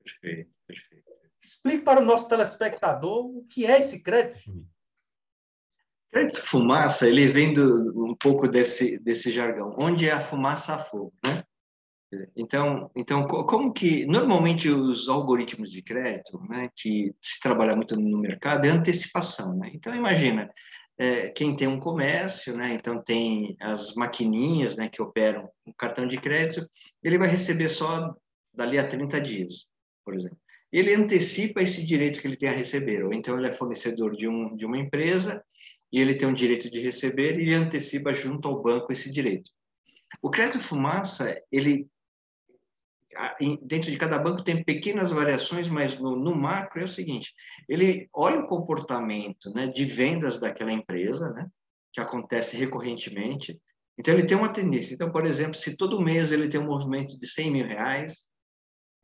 Perfeito, 0.03 0.51
perfeito. 0.67 1.13
Explique 1.43 1.83
para 1.83 2.01
o 2.01 2.05
nosso 2.05 2.29
telespectador 2.29 3.27
o 3.27 3.45
que 3.49 3.67
é 3.67 3.81
esse 3.81 4.01
crédito, 4.01 4.39
Jimmy. 4.41 4.67
Crédito 6.13 6.43
fumaça, 6.43 7.09
ele 7.09 7.33
vem 7.33 7.55
do, 7.55 8.07
um 8.07 8.15
pouco 8.15 8.47
desse, 8.47 8.99
desse 8.99 9.33
jargão, 9.33 9.75
onde 9.79 10.09
é 10.09 10.13
a 10.13 10.21
fumaça 10.21 10.75
a 10.75 10.79
fogo, 10.79 11.13
né? 11.25 11.43
Então, 12.37 12.91
então, 12.95 13.27
como 13.27 13.73
que 13.73 14.05
normalmente 14.05 14.69
os 14.69 15.09
algoritmos 15.09 15.73
de 15.73 15.81
crédito, 15.81 16.39
né, 16.47 16.69
que 16.77 17.15
se 17.19 17.41
trabalha 17.41 17.75
muito 17.75 17.97
no 17.99 18.19
mercado, 18.19 18.67
é 18.67 18.69
antecipação, 18.69 19.57
né? 19.57 19.71
Então, 19.73 19.95
imagina, 19.95 20.53
é, 20.99 21.31
quem 21.31 21.57
tem 21.57 21.67
um 21.67 21.81
comércio, 21.81 22.55
né, 22.55 22.75
então 22.75 23.03
tem 23.03 23.57
as 23.59 23.95
maquininhas 23.95 24.77
né, 24.77 24.91
que 24.91 25.01
operam 25.01 25.49
o 25.65 25.73
cartão 25.73 26.07
de 26.07 26.19
crédito, 26.21 26.69
ele 27.03 27.17
vai 27.17 27.29
receber 27.29 27.71
só 27.71 28.15
dali 28.53 28.79
a 28.79 28.87
30 28.87 29.19
dias, 29.19 29.67
por 30.05 30.15
exemplo. 30.15 30.39
Ele 30.73 30.95
antecipa 30.95 31.61
esse 31.61 31.85
direito 31.85 32.21
que 32.21 32.27
ele 32.27 32.37
tem 32.37 32.49
a 32.49 32.53
receber, 32.53 33.05
ou 33.05 33.13
então 33.13 33.37
ele 33.37 33.49
é 33.49 33.51
fornecedor 33.51 34.17
de, 34.17 34.27
um, 34.27 34.57
de 34.57 34.65
uma 34.65 34.79
empresa 34.79 35.45
e 35.93 36.01
ele 36.01 36.15
tem 36.15 36.27
um 36.27 36.33
direito 36.33 36.71
de 36.71 36.81
receber 36.81 37.39
e 37.39 37.53
antecipa 37.53 38.15
junto 38.15 38.49
ao 38.49 38.63
banco 38.63 38.91
esse 38.91 39.13
direito. 39.13 39.51
O 40.23 40.31
crédito 40.31 40.61
fumaça, 40.61 41.41
ele 41.51 41.89
dentro 43.61 43.91
de 43.91 43.99
cada 43.99 44.19
banco 44.19 44.43
tem 44.43 44.65
pequenas 44.65 45.11
variações, 45.11 45.69
mas 45.69 45.99
no, 45.99 46.17
no, 46.17 46.35
macro 46.35 46.81
é 46.81 46.85
o 46.85 46.89
seguinte: 46.89 47.35
ele 47.69 48.09
olha 48.13 48.41
o 48.41 48.47
comportamento 48.47 49.53
né, 49.53 49.67
de 49.67 49.85
vendas 49.85 50.41
daquela 50.41 50.73
empresa, 50.73 51.31
né, 51.31 51.47
que 51.93 52.01
acontece 52.01 52.57
recorrentemente. 52.57 53.61
Então 53.99 54.15
ele 54.15 54.27
tem 54.27 54.37
uma 54.37 54.53
tendência. 54.53 54.95
Então, 54.95 55.13
por 55.13 55.27
exemplo, 55.27 55.55
se 55.55 55.77
todo 55.77 56.01
mês 56.01 56.33
ele 56.33 56.49
tem 56.49 56.59
um 56.59 56.67
movimento 56.67 57.19
de 57.19 57.27
100 57.27 57.51
mil 57.51 57.67
reais, 57.67 58.29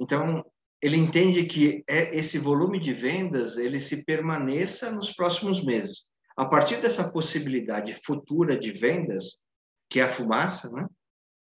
então 0.00 0.42
ele 0.80 0.96
entende 0.96 1.44
que 1.44 1.82
é 1.88 2.16
esse 2.16 2.38
volume 2.38 2.78
de 2.78 2.94
vendas 2.94 3.56
ele 3.56 3.80
se 3.80 4.04
permaneça 4.04 4.90
nos 4.90 5.12
próximos 5.12 5.64
meses. 5.64 6.06
A 6.36 6.46
partir 6.46 6.76
dessa 6.76 7.10
possibilidade 7.10 7.98
futura 8.04 8.56
de 8.58 8.70
vendas, 8.70 9.38
que 9.90 9.98
é 9.98 10.04
a 10.04 10.08
fumaça, 10.08 10.70
né? 10.70 10.86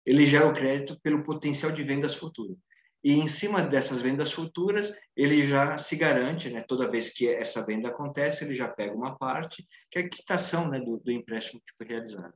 ele 0.06 0.26
gera 0.26 0.48
o 0.48 0.54
crédito 0.54 1.00
pelo 1.02 1.24
potencial 1.24 1.72
de 1.72 1.84
vendas 1.84 2.14
futuras. 2.14 2.56
E 3.04 3.14
em 3.14 3.28
cima 3.28 3.62
dessas 3.62 4.02
vendas 4.02 4.32
futuras, 4.32 4.96
ele 5.16 5.46
já 5.46 5.78
se 5.78 5.96
garante, 5.96 6.50
né, 6.50 6.62
toda 6.62 6.90
vez 6.90 7.12
que 7.12 7.28
essa 7.28 7.64
venda 7.64 7.90
acontece, 7.90 8.44
ele 8.44 8.56
já 8.56 8.68
pega 8.68 8.96
uma 8.96 9.16
parte, 9.16 9.64
que 9.92 10.00
é 10.00 10.02
a 10.02 10.10
quitação 10.10 10.70
né, 10.70 10.80
do, 10.80 10.98
do 10.98 11.12
empréstimo 11.12 11.62
que 11.62 11.74
foi 11.78 11.88
realizado. 11.96 12.34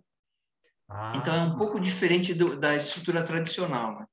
Ah. 0.87 1.13
Então, 1.15 1.33
é 1.33 1.41
um 1.41 1.55
pouco 1.55 1.79
diferente 1.79 2.35
do, 2.35 2.55
da 2.55 2.75
estrutura 2.75 3.23
tradicional. 3.23 3.99
Né? 3.99 4.05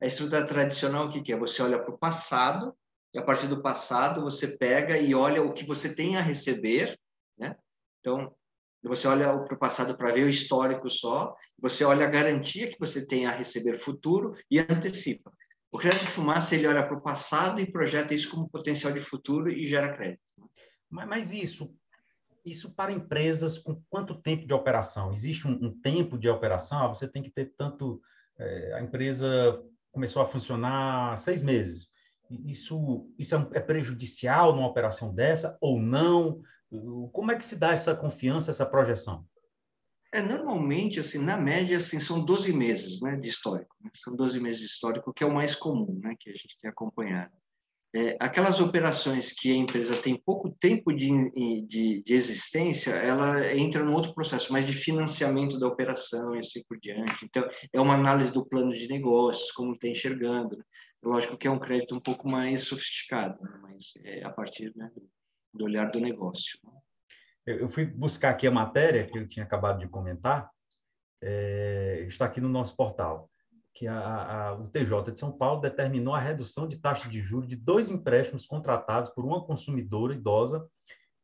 A 0.00 0.06
estrutura 0.06 0.46
tradicional, 0.46 1.06
o 1.06 1.10
que, 1.10 1.20
que 1.20 1.32
é? 1.32 1.38
Você 1.38 1.62
olha 1.62 1.78
para 1.78 1.94
o 1.94 1.98
passado, 1.98 2.74
e 3.12 3.18
a 3.18 3.22
partir 3.22 3.48
do 3.48 3.60
passado 3.60 4.22
você 4.22 4.56
pega 4.56 4.96
e 4.96 5.14
olha 5.14 5.42
o 5.42 5.52
que 5.52 5.66
você 5.66 5.94
tem 5.94 6.16
a 6.16 6.22
receber, 6.22 6.98
né? 7.36 7.56
Então, 8.00 8.34
você 8.82 9.06
olha 9.06 9.38
para 9.40 9.54
o 9.54 9.58
passado 9.58 9.96
para 9.96 10.12
ver 10.12 10.24
o 10.24 10.28
histórico 10.28 10.88
só, 10.88 11.34
você 11.58 11.84
olha 11.84 12.06
a 12.06 12.10
garantia 12.10 12.70
que 12.70 12.78
você 12.78 13.06
tem 13.06 13.26
a 13.26 13.30
receber 13.32 13.74
futuro 13.74 14.34
e 14.50 14.58
antecipa. 14.58 15.30
O 15.70 15.78
crédito 15.78 16.06
de 16.06 16.10
fumaça, 16.10 16.54
ele 16.54 16.66
olha 16.66 16.86
para 16.86 16.96
o 16.96 17.02
passado 17.02 17.60
e 17.60 17.70
projeta 17.70 18.14
isso 18.14 18.30
como 18.30 18.48
potencial 18.48 18.92
de 18.92 19.00
futuro 19.00 19.50
e 19.50 19.66
gera 19.66 19.94
crédito. 19.94 20.22
Mas, 20.88 21.08
mas 21.08 21.32
isso, 21.32 21.74
isso 22.44 22.74
para 22.74 22.90
empresas 22.90 23.58
com 23.58 23.80
quanto 23.90 24.20
tempo 24.20 24.46
de 24.46 24.54
operação? 24.54 25.12
Existe 25.12 25.46
um, 25.46 25.52
um 25.52 25.80
tempo 25.80 26.18
de 26.18 26.28
operação? 26.28 26.78
Ah, 26.78 26.88
você 26.88 27.06
tem 27.06 27.22
que 27.22 27.30
ter 27.30 27.52
tanto... 27.56 28.00
É, 28.38 28.72
a 28.72 28.80
empresa 28.80 29.62
começou 29.92 30.22
a 30.22 30.26
funcionar 30.26 31.18
seis 31.18 31.42
meses. 31.42 31.88
Isso, 32.30 33.12
isso 33.18 33.34
é, 33.34 33.48
é 33.54 33.60
prejudicial 33.60 34.54
numa 34.54 34.68
operação 34.68 35.12
dessa 35.14 35.58
ou 35.60 35.80
não? 35.80 36.42
Como 37.12 37.32
é 37.32 37.36
que 37.36 37.44
se 37.44 37.56
dá 37.56 37.72
essa 37.72 37.94
confiança, 37.94 38.50
essa 38.50 38.64
projeção? 38.64 39.26
É, 40.12 40.20
normalmente, 40.20 40.98
assim, 40.98 41.18
na 41.18 41.36
média, 41.36 41.76
assim, 41.76 42.00
são 42.00 42.24
12 42.24 42.52
meses 42.52 43.00
né, 43.00 43.16
de 43.16 43.28
histórico. 43.28 43.76
Né? 43.80 43.90
São 43.94 44.16
12 44.16 44.40
meses 44.40 44.60
de 44.60 44.66
histórico, 44.66 45.12
que 45.12 45.22
é 45.22 45.26
o 45.26 45.32
mais 45.32 45.54
comum, 45.54 46.00
né, 46.02 46.16
que 46.18 46.30
a 46.30 46.32
gente 46.32 46.58
tem 46.60 46.68
acompanhado. 46.68 47.32
É, 47.92 48.16
aquelas 48.20 48.60
operações 48.60 49.32
que 49.32 49.50
a 49.50 49.56
empresa 49.56 50.00
tem 50.00 50.16
pouco 50.16 50.48
tempo 50.48 50.92
de, 50.92 51.08
de, 51.66 52.02
de, 52.04 52.14
existência, 52.14 52.92
ela 52.92 53.52
entra 53.52 53.82
num 53.82 53.94
outro 53.94 54.14
processo, 54.14 54.52
mais 54.52 54.64
de 54.64 54.72
financiamento 54.72 55.58
da 55.58 55.66
operação 55.66 56.36
e 56.36 56.38
assim 56.38 56.62
por 56.68 56.78
diante. 56.78 57.24
Então, 57.24 57.48
é 57.72 57.80
uma 57.80 57.94
análise 57.94 58.32
do 58.32 58.46
plano 58.46 58.70
de 58.70 58.86
negócios, 58.86 59.50
como 59.50 59.72
está 59.72 59.88
enxergando. 59.88 60.56
Né? 60.56 60.62
Lógico 61.02 61.36
que 61.36 61.48
é 61.48 61.50
um 61.50 61.58
crédito 61.58 61.96
um 61.96 62.00
pouco 62.00 62.30
mais 62.30 62.64
sofisticado, 62.64 63.42
né? 63.42 63.58
mas 63.62 63.92
é 64.04 64.24
a 64.24 64.30
partir 64.30 64.72
né, 64.76 64.88
do, 65.52 65.64
olhar 65.64 65.90
do 65.90 65.98
negócio. 65.98 66.60
Eu 67.44 67.68
fui 67.68 67.86
buscar 67.86 68.30
aqui 68.30 68.46
a 68.46 68.52
matéria 68.52 69.06
que 69.06 69.18
eu 69.18 69.26
tinha 69.26 69.44
acabado 69.44 69.80
de 69.80 69.88
comentar, 69.88 70.48
é, 71.22 72.04
está 72.06 72.26
aqui 72.26 72.40
no 72.40 72.48
nosso 72.48 72.76
portal, 72.76 73.29
que 73.74 73.86
a, 73.86 74.48
a, 74.48 74.54
o 74.54 74.68
TJ 74.68 75.12
de 75.12 75.18
São 75.18 75.32
Paulo 75.32 75.60
determinou 75.60 76.14
a 76.14 76.20
redução 76.20 76.66
de 76.66 76.76
taxa 76.76 77.08
de 77.08 77.20
juros 77.20 77.48
de 77.48 77.56
dois 77.56 77.90
empréstimos 77.90 78.46
contratados 78.46 79.10
por 79.10 79.24
uma 79.24 79.44
consumidora 79.44 80.12
idosa 80.12 80.66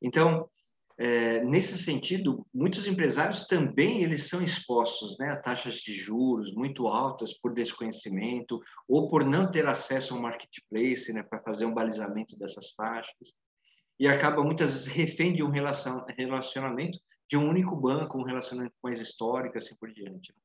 Então, 0.00 0.48
é, 0.98 1.44
nesse 1.44 1.76
sentido, 1.76 2.46
muitos 2.54 2.86
empresários 2.86 3.46
também 3.46 4.02
eles 4.02 4.28
são 4.28 4.42
expostos 4.42 5.18
né, 5.18 5.30
a 5.30 5.36
taxas 5.36 5.76
de 5.76 5.94
juros 5.94 6.54
muito 6.54 6.86
altas 6.86 7.38
por 7.38 7.52
desconhecimento 7.52 8.58
ou 8.88 9.10
por 9.10 9.22
não 9.24 9.50
ter 9.50 9.66
acesso 9.66 10.14
ao 10.14 10.22
marketplace 10.22 11.12
né, 11.12 11.22
para 11.22 11.42
fazer 11.42 11.66
um 11.66 11.74
balizamento 11.74 12.38
dessas 12.38 12.74
taxas 12.74 13.34
e 13.98 14.08
acaba 14.08 14.42
muitas 14.42 14.70
vezes 14.70 14.86
refém 14.86 15.34
de 15.34 15.42
um 15.42 15.50
relacionamento 15.50 16.98
de 17.28 17.36
um 17.36 17.48
único 17.48 17.76
banco, 17.76 18.18
um 18.18 18.24
relacionamento 18.24 18.74
mais 18.82 19.00
histórico, 19.00 19.58
assim 19.58 19.74
por 19.76 19.92
diante. 19.92 20.32
Né? 20.32 20.40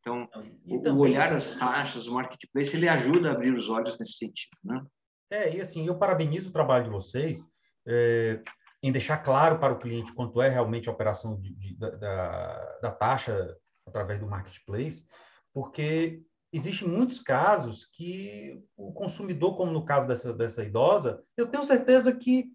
Então, 0.00 0.28
o, 0.66 0.82
também, 0.82 1.00
olhar 1.00 1.32
as 1.32 1.56
taxas, 1.56 2.06
o 2.06 2.14
marketplace, 2.14 2.76
ele 2.76 2.88
ajuda 2.88 3.30
a 3.30 3.32
abrir 3.32 3.52
os 3.52 3.68
olhos 3.68 3.98
nesse 3.98 4.18
sentido, 4.18 4.56
né? 4.62 4.84
É, 5.30 5.56
e 5.56 5.60
assim, 5.60 5.86
eu 5.86 5.98
parabenizo 5.98 6.48
o 6.48 6.52
trabalho 6.52 6.84
de 6.84 6.90
vocês 6.90 7.38
é, 7.86 8.42
em 8.82 8.92
deixar 8.92 9.18
claro 9.18 9.58
para 9.58 9.72
o 9.72 9.78
cliente 9.78 10.12
quanto 10.12 10.40
é 10.40 10.48
realmente 10.48 10.88
a 10.88 10.92
operação 10.92 11.40
de, 11.40 11.54
de, 11.54 11.74
da, 11.76 12.78
da 12.80 12.90
taxa 12.90 13.56
através 13.86 14.20
do 14.20 14.26
marketplace, 14.26 15.06
porque 15.52 16.22
existem 16.52 16.86
muitos 16.86 17.20
casos 17.20 17.84
que 17.86 18.62
o 18.76 18.92
consumidor, 18.92 19.56
como 19.56 19.72
no 19.72 19.84
caso 19.84 20.06
dessa, 20.06 20.32
dessa 20.32 20.64
idosa, 20.64 21.22
eu 21.36 21.46
tenho 21.46 21.64
certeza 21.64 22.14
que 22.14 22.52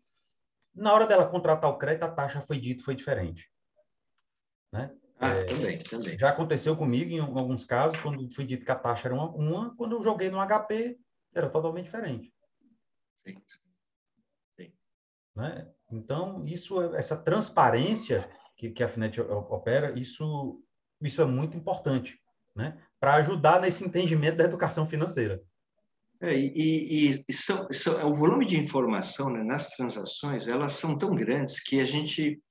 na 0.74 0.94
hora 0.94 1.06
dela 1.06 1.30
contratar 1.30 1.70
o 1.70 1.78
crédito, 1.78 2.04
a 2.04 2.12
taxa 2.12 2.42
foi 2.42 2.58
dita 2.58 2.84
foi 2.84 2.96
diferente. 2.96 3.52
Né? 4.72 4.96
Ah, 5.20 5.30
é, 5.30 5.44
também, 5.46 5.80
também. 5.80 6.18
Já 6.18 6.30
aconteceu 6.30 6.76
comigo 6.76 7.12
em 7.12 7.20
alguns 7.20 7.64
casos, 7.64 8.00
quando 8.00 8.30
foi 8.34 8.46
dito 8.46 8.66
que 8.66 8.72
a 8.72 8.76
taxa 8.76 9.08
era 9.08 9.16
uma, 9.16 9.30
uma 9.30 9.76
quando 9.76 9.96
eu 9.96 10.04
joguei 10.04 10.30
no 10.30 10.40
HP, 10.40 10.98
era 11.34 11.50
totalmente 11.50 11.86
diferente. 11.86 12.34
Sim. 13.26 13.42
Sim. 14.58 14.74
Né? 15.36 15.72
Então, 15.94 16.44
isso, 16.46 16.82
essa 16.96 17.16
transparência 17.16 18.30
que, 18.58 18.72
que 18.72 18.84
a 18.84 18.88
Finet 18.88 19.20
opera, 19.22 19.98
isso, 19.98 20.62
isso 21.02 21.22
é 21.22 21.26
muito 21.26 21.56
importante, 21.56 22.20
né? 22.56 22.78
Para 23.00 23.16
ajudar 23.16 23.62
nesse 23.62 23.86
entendimento 23.86 24.38
da 24.38 24.46
educação 24.46 24.88
financeira. 24.88 25.42
É, 26.22 26.34
e, 26.36 27.12
e, 27.12 27.26
e 27.28 27.34
são, 27.34 27.68
são, 27.72 28.10
o 28.10 28.14
volume 28.14 28.46
de 28.46 28.58
informação 28.58 29.30
né, 29.30 29.44
nas 29.44 29.70
transações, 29.70 30.48
elas 30.48 30.74
são 30.74 30.98
tão 30.98 31.14
grandes 31.14 31.60
que 31.60 31.82
a 31.82 31.86
gente 31.86 32.42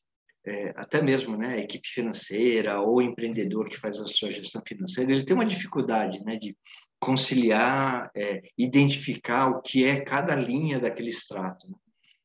é, 0.45 0.73
até 0.77 1.01
mesmo 1.01 1.37
né, 1.37 1.55
a 1.55 1.59
equipe 1.59 1.89
financeira 1.89 2.81
ou 2.81 2.97
o 2.97 3.03
empreendedor 3.03 3.69
que 3.69 3.79
faz 3.79 3.99
a 4.01 4.07
sua 4.07 4.31
gestão 4.31 4.63
financeira, 4.67 5.13
ele 5.13 5.25
tem 5.25 5.35
uma 5.35 5.47
dificuldade 5.47 6.23
né, 6.25 6.37
de 6.37 6.57
conciliar, 7.01 8.11
é, 8.15 8.43
identificar 8.59 9.49
o 9.49 9.63
que 9.63 9.85
é 9.85 10.01
cada 10.01 10.35
linha 10.35 10.79
daquele 10.79 11.11
extrato. 11.11 11.69
Né? 11.69 11.75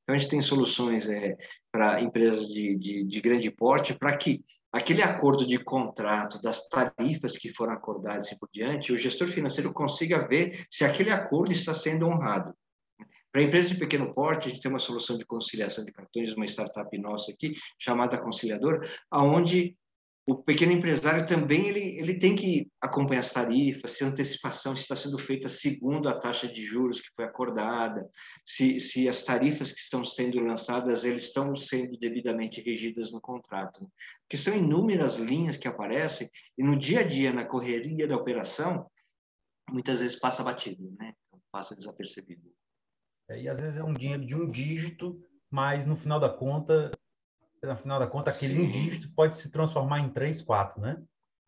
Então, 0.08 0.15
a 0.15 0.17
gente 0.17 0.30
tem 0.30 0.41
soluções 0.41 1.10
é, 1.10 1.36
para 1.70 2.02
empresas 2.02 2.48
de, 2.48 2.78
de, 2.78 3.04
de 3.04 3.22
grande 3.22 3.52
porte 3.52 3.93
para 3.93 4.15
que 4.15 4.41
aquele 4.72 5.02
acordo 5.02 5.46
de 5.46 5.60
contrato, 5.60 6.41
das 6.41 6.65
tarifas 6.70 7.38
que 7.38 7.54
foram 7.54 7.74
acordadas 7.74 8.32
e 8.32 8.39
por 8.39 8.48
diante, 8.54 8.93
o 8.93 8.98
gestor 8.98 9.28
financeiro 9.28 9.74
consiga 9.74 10.26
ver 10.26 10.65
se 10.72 10.86
aquele 10.86 11.12
acordo 11.12 11.52
está 11.52 11.74
sendo 11.74 12.08
honrado. 12.08 12.54
Para 13.34 13.41
empresas 13.41 13.70
de 13.70 13.78
pequeno 13.78 14.13
porte, 14.13 14.48
a 14.48 14.50
gente 14.50 14.62
tem 14.62 14.72
uma 14.72 14.80
solução 14.80 15.17
de 15.17 15.26
conciliação 15.26 15.84
de 15.84 15.91
cartões, 15.91 16.34
uma 16.34 16.46
startup 16.46 16.98
nossa 16.98 17.30
aqui, 17.30 17.54
chamada 17.78 18.17
Conciliador, 18.17 18.88
aonde 19.12 19.76
o 20.28 20.36
pequeno 20.36 20.74
empresário 20.74 21.26
também 21.26 21.70
ele, 21.70 21.98
ele 21.98 22.20
tem 22.20 22.36
que 22.36 22.70
acompanhar 22.82 23.22
as 23.22 23.32
tarifas, 23.32 23.94
se 23.94 24.04
a 24.04 24.08
antecipação 24.08 24.74
está 24.74 24.94
sendo 24.94 25.18
feita 25.18 25.48
segundo 25.48 26.10
a 26.10 26.20
taxa 26.20 26.50
de 26.50 26.66
juros 26.66 27.00
que 27.00 27.13
foi 27.16 27.24
acordada, 27.24 28.06
se, 28.46 28.78
se 28.82 29.08
as 29.08 29.24
tarifas 29.24 29.72
que 29.72 29.80
estão 29.80 30.04
sendo 30.04 30.38
lançadas 30.42 31.06
eles 31.06 31.24
estão 31.24 31.56
sendo 31.56 31.98
devidamente 31.98 32.62
regidas 32.62 33.10
no 33.10 33.22
contrato. 33.22 33.90
Porque 34.24 34.38
são 34.38 34.54
inúmeras 34.54 35.16
linhas 35.16 35.56
que 35.56 35.68
aparecem 35.68 36.30
e 36.58 36.63
no 36.63 36.78
dia 36.78 37.00
a 37.00 37.04
dia, 37.04 37.32
na 37.32 37.46
correria 37.46 38.06
da 38.06 38.18
operação, 38.18 38.86
muitas 39.72 40.02
vezes 40.02 40.20
passa 40.20 40.44
batido, 40.44 40.94
né? 41.00 41.13
passa 41.50 41.74
desapercebido. 41.74 42.52
É, 43.30 43.42
e 43.42 43.48
às 43.48 43.62
vezes 43.62 43.78
é 43.78 43.84
um 43.84 43.94
dinheiro 43.94 44.26
de 44.26 44.36
um 44.36 44.46
dígito, 44.46 45.22
mas 45.50 45.86
no 45.86 45.96
final 45.96 46.20
da 46.20 46.30
conta, 46.30 46.92
no 47.63 47.76
final 47.76 48.00
da 48.00 48.08
conta, 48.08 48.30
aquele 48.30 48.56
Sim. 48.56 48.67
um 48.67 48.72
dígito 48.72 49.12
pode 49.15 49.36
se 49.36 49.50
transformar 49.50 50.00
em 50.00 50.10
três, 50.10 50.41
quatro, 50.41 50.82
né? 50.82 51.02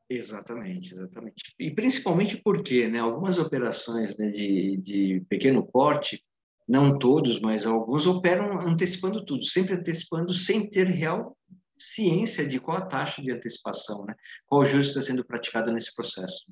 Exatamente, 0.10 0.94
exatamente. 0.94 1.54
E 1.60 1.70
principalmente 1.70 2.38
porque, 2.38 2.88
né, 2.88 3.00
algumas 3.00 3.38
operações 3.38 4.18
né, 4.18 4.30
de, 4.32 4.78
de 4.78 5.26
pequeno 5.30 5.64
porte, 5.64 6.24
não 6.68 6.98
todos, 6.98 7.40
mas 7.40 7.66
alguns 7.66 8.08
operam 8.08 8.60
antecipando 8.60 9.24
tudo, 9.24 9.44
sempre 9.44 9.76
antecipando 9.76 10.34
sem 10.34 10.68
ter 10.68 10.88
real 10.88 11.36
ciência 11.80 12.46
de 12.46 12.60
qual 12.60 12.78
a 12.78 12.86
taxa 12.86 13.22
de 13.22 13.32
antecipação, 13.32 14.06
né? 14.06 14.14
Qual 14.46 14.66
juros 14.66 14.88
está 14.88 15.02
sendo 15.02 15.24
praticado 15.24 15.72
nesse 15.72 15.96
processo. 15.96 16.46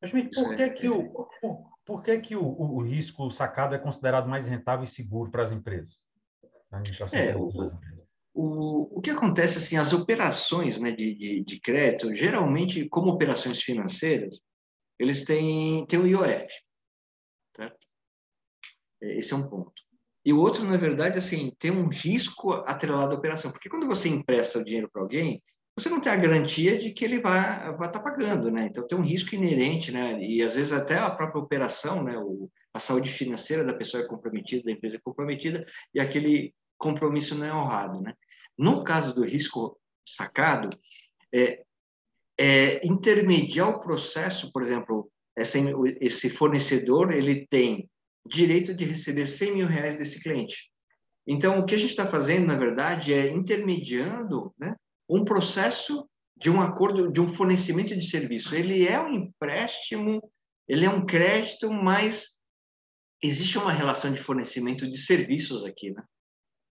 Mas, 0.00 0.12
por 0.12 0.54
que, 0.54 0.62
é, 0.62 0.68
que 0.70 0.88
o, 0.88 1.08
por, 1.40 1.70
por 1.84 2.02
que, 2.02 2.18
que 2.18 2.36
o, 2.36 2.44
o, 2.44 2.82
risco 2.82 3.30
sacado 3.30 3.74
é 3.74 3.78
considerado 3.78 4.28
mais 4.28 4.46
rentável 4.46 4.84
e 4.84 4.88
seguro 4.88 5.30
para 5.30 5.44
as 5.44 5.52
empresas? 5.52 5.98
É, 7.12 7.36
o, 7.36 7.50
o, 8.34 8.98
o 8.98 9.00
que 9.00 9.10
acontece, 9.10 9.58
assim, 9.58 9.76
as 9.76 9.92
operações 9.92 10.78
né, 10.80 10.92
de, 10.92 11.14
de, 11.14 11.44
de, 11.44 11.60
crédito, 11.60 12.14
geralmente, 12.14 12.88
como 12.88 13.10
operações 13.10 13.60
financeiras, 13.60 14.40
eles 14.98 15.24
têm, 15.24 15.86
têm 15.86 15.98
o 15.98 16.06
IOF, 16.06 16.48
certo? 17.56 17.78
Esse 19.00 19.32
é 19.32 19.36
um 19.36 19.48
ponto. 19.48 19.72
E 20.24 20.32
o 20.32 20.38
outro, 20.38 20.64
na 20.64 20.76
verdade, 20.76 21.18
assim, 21.18 21.52
tem 21.58 21.70
um 21.70 21.88
risco 21.88 22.52
atrelado 22.52 23.12
à 23.12 23.18
operação, 23.18 23.50
porque 23.50 23.70
quando 23.70 23.86
você 23.86 24.08
empresta 24.08 24.58
o 24.58 24.64
dinheiro 24.64 24.90
para 24.92 25.02
alguém, 25.02 25.42
você 25.76 25.88
não 25.88 26.00
tem 26.00 26.12
a 26.12 26.16
garantia 26.16 26.76
de 26.76 26.92
que 26.92 27.04
ele 27.04 27.20
vai 27.20 27.70
estar 27.70 27.88
tá 27.88 28.00
pagando, 28.00 28.50
né? 28.50 28.66
Então 28.66 28.86
tem 28.86 28.98
um 28.98 29.04
risco 29.04 29.34
inerente, 29.34 29.90
né? 29.90 30.22
E 30.22 30.42
às 30.42 30.54
vezes 30.54 30.72
até 30.72 30.98
a 30.98 31.10
própria 31.10 31.40
operação, 31.40 32.02
né? 32.02 32.18
O, 32.18 32.50
a 32.74 32.78
saúde 32.78 33.10
financeira 33.10 33.64
da 33.64 33.72
pessoa 33.72 34.02
é 34.02 34.06
comprometida, 34.06 34.64
da 34.64 34.72
empresa 34.72 34.96
é 34.96 35.00
comprometida 35.02 35.64
e 35.94 36.00
aquele 36.00 36.54
compromisso 36.80 37.36
não 37.36 37.46
é 37.46 37.54
honrado, 37.54 38.00
né? 38.00 38.14
No 38.58 38.82
caso 38.82 39.14
do 39.14 39.22
risco 39.22 39.78
sacado, 40.04 40.70
é, 41.32 41.62
é 42.38 42.86
intermediar 42.86 43.68
o 43.68 43.80
processo, 43.80 44.50
por 44.50 44.62
exemplo, 44.62 45.10
essa, 45.36 45.58
esse 46.00 46.30
fornecedor 46.30 47.12
ele 47.12 47.46
tem 47.46 47.88
direito 48.26 48.74
de 48.74 48.84
receber 48.84 49.26
100 49.26 49.54
mil 49.54 49.66
reais 49.68 49.96
desse 49.96 50.20
cliente. 50.22 50.70
Então, 51.26 51.58
o 51.58 51.66
que 51.66 51.74
a 51.74 51.78
gente 51.78 51.90
está 51.90 52.06
fazendo, 52.06 52.46
na 52.46 52.56
verdade, 52.56 53.14
é 53.14 53.30
intermediando 53.30 54.52
né, 54.58 54.74
um 55.08 55.24
processo 55.24 56.08
de 56.36 56.50
um 56.50 56.60
acordo, 56.60 57.12
de 57.12 57.20
um 57.20 57.28
fornecimento 57.28 57.94
de 57.94 58.04
serviço. 58.04 58.54
Ele 58.54 58.86
é 58.86 58.98
um 59.00 59.12
empréstimo, 59.12 60.20
ele 60.66 60.86
é 60.86 60.90
um 60.90 61.04
crédito, 61.04 61.70
mas 61.70 62.40
existe 63.22 63.58
uma 63.58 63.72
relação 63.72 64.12
de 64.12 64.20
fornecimento 64.20 64.90
de 64.90 64.96
serviços 64.96 65.64
aqui, 65.64 65.90
né? 65.90 66.02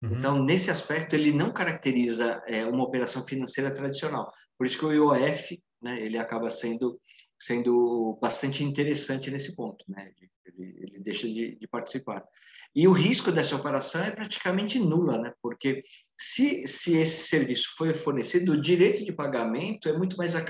Uhum. 0.03 0.17
Então, 0.17 0.43
nesse 0.43 0.71
aspecto, 0.71 1.15
ele 1.15 1.33
não 1.33 1.53
caracteriza 1.53 2.43
é, 2.47 2.65
uma 2.65 2.85
operação 2.85 3.27
financeira 3.27 3.73
tradicional. 3.73 4.33
Por 4.57 4.67
isso 4.67 4.79
que 4.79 4.85
o 4.85 4.93
IOF, 4.93 5.63
né, 5.83 6.01
ele 6.01 6.19
acaba 6.19 6.49
sendo 6.49 7.01
sendo 7.41 8.19
bastante 8.21 8.63
interessante 8.63 9.31
nesse 9.31 9.57
ponto, 9.57 9.83
né? 9.89 10.13
Ele, 10.45 10.77
ele 10.79 11.01
deixa 11.01 11.27
de, 11.27 11.57
de 11.57 11.67
participar. 11.67 12.23
E 12.75 12.87
o 12.87 12.93
risco 12.93 13.33
dessa 13.33 13.57
operação 13.57 14.03
é 14.05 14.11
praticamente 14.11 14.79
nula, 14.79 15.19
né? 15.19 15.33
Porque 15.43 15.83
se, 16.19 16.67
se 16.67 16.99
esse 16.99 17.27
serviço 17.27 17.75
foi 17.77 17.95
fornecido, 17.95 18.53
o 18.53 18.61
direito 18.61 19.05
de 19.05 19.13
pagamento 19.13 19.89
é 19.89 19.97
muito 19.97 20.17
mais 20.17 20.37
a, 20.37 20.45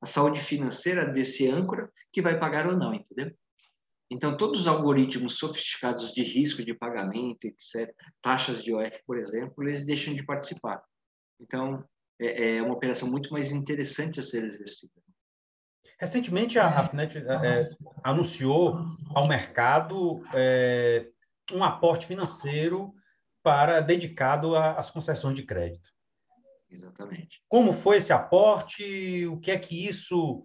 a 0.00 0.06
saúde 0.06 0.40
financeira 0.40 1.06
desse 1.06 1.48
âncora 1.48 1.90
que 2.12 2.22
vai 2.22 2.38
pagar 2.38 2.68
ou 2.68 2.76
não, 2.76 2.94
entendeu? 2.94 3.34
Então, 4.10 4.36
todos 4.36 4.60
os 4.60 4.66
algoritmos 4.66 5.36
sofisticados 5.36 6.12
de 6.12 6.22
risco 6.22 6.64
de 6.64 6.72
pagamento, 6.72 7.44
etc., 7.44 7.94
taxas 8.22 8.62
de 8.62 8.74
OF, 8.74 9.02
por 9.06 9.18
exemplo, 9.18 9.62
eles 9.62 9.84
deixam 9.84 10.14
de 10.14 10.24
participar. 10.24 10.82
Então, 11.38 11.84
é, 12.18 12.56
é 12.56 12.62
uma 12.62 12.74
operação 12.74 13.08
muito 13.08 13.30
mais 13.32 13.52
interessante 13.52 14.18
a 14.18 14.22
ser 14.22 14.44
exercida. 14.44 14.92
Recentemente, 16.00 16.58
a, 16.58 16.70
FNET 16.84 17.18
é, 17.18 17.70
anunciou 18.02 18.80
ao 19.14 19.26
mercado 19.26 20.22
é, 20.32 21.08
um 21.52 21.62
aporte 21.62 22.06
financeiro 22.06 22.94
para 23.42 23.80
dedicado 23.80 24.56
às 24.56 24.90
concessões 24.90 25.36
de 25.36 25.42
crédito. 25.42 25.90
Exatamente. 26.70 27.42
Como 27.48 27.72
foi 27.72 27.96
esse 27.96 28.12
aporte? 28.12 29.26
O 29.26 29.38
que 29.38 29.50
é 29.50 29.58
que 29.58 29.88
isso 29.88 30.44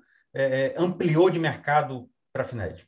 ampliou 0.78 1.30
de 1.30 1.38
mercado 1.38 2.10
para 2.32 2.43
a 2.43 2.47
FINED? 2.47 2.88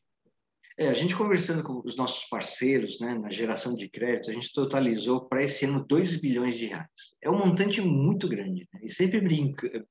É, 0.78 0.90
a 0.90 0.94
gente 0.94 1.16
conversando 1.16 1.64
com 1.64 1.82
os 1.86 1.96
nossos 1.96 2.26
parceiros 2.26 3.00
né, 3.00 3.18
na 3.18 3.30
geração 3.30 3.76
de 3.76 3.88
crédito, 3.90 4.30
a 4.30 4.34
gente 4.34 4.52
totalizou 4.52 5.26
para 5.26 5.42
esse 5.42 5.64
ano 5.64 5.86
2 5.88 6.20
bilhões 6.20 6.58
de 6.58 6.66
reais. 6.66 7.16
É 7.22 7.30
um 7.30 7.38
montante 7.38 7.80
muito 7.80 8.28
grande. 8.28 8.68
Né? 8.74 8.82
E 8.84 8.92
sempre 8.92 9.22
brinca, 9.22 9.86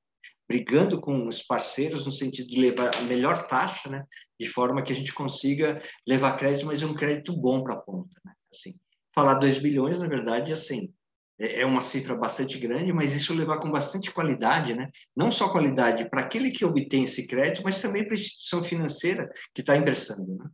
brigando 0.47 1.01
com 1.01 1.27
os 1.27 1.41
parceiros 1.41 2.05
no 2.05 2.11
sentido 2.11 2.47
de 2.47 2.61
levar 2.61 2.95
a 2.95 3.01
melhor 3.01 3.47
taxa, 3.47 3.89
né, 3.89 4.03
de 4.39 4.47
forma 4.47 4.83
que 4.83 4.93
a 4.93 4.95
gente 4.95 5.11
consiga 5.11 5.81
levar 6.07 6.37
crédito, 6.37 6.67
mas 6.67 6.83
é 6.83 6.85
um 6.85 6.93
crédito 6.93 7.35
bom 7.35 7.63
para 7.63 7.73
a 7.73 7.79
ponta. 7.79 8.21
Né? 8.23 8.31
Assim, 8.53 8.75
falar 9.13 9.35
2 9.35 9.57
bilhões, 9.57 9.97
na 9.97 10.07
verdade, 10.07 10.51
assim, 10.51 10.93
é, 11.39 11.61
é 11.61 11.65
uma 11.65 11.81
cifra 11.81 12.15
bastante 12.15 12.59
grande, 12.59 12.93
mas 12.93 13.15
isso 13.15 13.33
levar 13.33 13.57
com 13.57 13.71
bastante 13.71 14.11
qualidade, 14.11 14.75
né? 14.75 14.91
não 15.15 15.31
só 15.31 15.49
qualidade 15.49 16.07
para 16.11 16.21
aquele 16.21 16.51
que 16.51 16.63
obtém 16.63 17.05
esse 17.05 17.25
crédito, 17.25 17.63
mas 17.63 17.81
também 17.81 18.05
para 18.05 18.15
a 18.15 18.19
instituição 18.19 18.63
financeira 18.63 19.27
que 19.51 19.61
está 19.61 19.75
emprestando. 19.75 20.35
Né? 20.35 20.45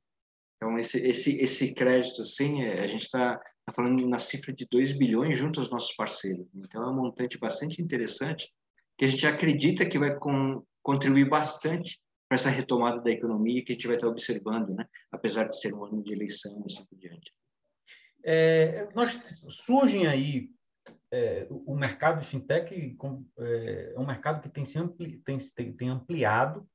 Então, 0.62 0.78
esse, 0.78 1.00
esse, 1.08 1.42
esse 1.42 1.74
crédito, 1.74 2.22
assim, 2.22 2.62
é, 2.62 2.84
a 2.84 2.88
gente 2.88 3.02
está 3.02 3.36
tá 3.66 3.74
falando 3.74 4.08
na 4.08 4.20
cifra 4.20 4.54
de 4.54 4.68
2 4.70 4.92
bilhões 4.92 5.40
junto 5.40 5.60
aos 5.60 5.72
nossos 5.72 5.96
parceiros. 5.96 6.48
Então, 6.54 6.84
é 6.84 6.88
um 6.88 6.96
montante 6.96 7.40
bastante 7.40 7.82
interessante 7.82 8.48
que 8.96 9.06
a 9.06 9.08
gente 9.08 9.26
acredita 9.26 9.88
que 9.88 9.98
vai 9.98 10.16
com, 10.16 10.64
contribuir 10.84 11.28
bastante 11.28 12.00
para 12.30 12.36
essa 12.36 12.52
retomada 12.52 13.02
da 13.02 13.10
economia 13.10 13.66
que 13.66 13.72
a 13.72 13.76
gente 13.76 13.88
vai 13.88 13.96
estar 13.96 14.08
observando, 14.08 14.70
né? 14.76 14.86
apesar 15.12 15.46
de 15.46 15.60
ser 15.60 15.74
um 15.74 15.84
ano 15.84 16.04
de 16.04 16.14
eleição 16.14 16.62
e 16.62 16.72
assim 16.72 16.86
por 16.86 16.98
diante. 17.00 17.34
É, 18.24 18.88
nós 18.94 19.20
surgem 19.50 20.06
aí 20.06 20.52
é, 21.12 21.48
o 21.50 21.76
mercado 21.76 22.22
de 22.22 22.28
fintech 22.28 22.96
é, 23.40 23.94
é 23.96 24.00
um 24.00 24.06
mercado 24.06 24.42
que 24.42 24.50
tem 24.50 24.64
se 24.64 24.78
ampli, 24.78 25.18
tem, 25.26 25.40
tem 25.76 25.90
ampliado 25.90 26.70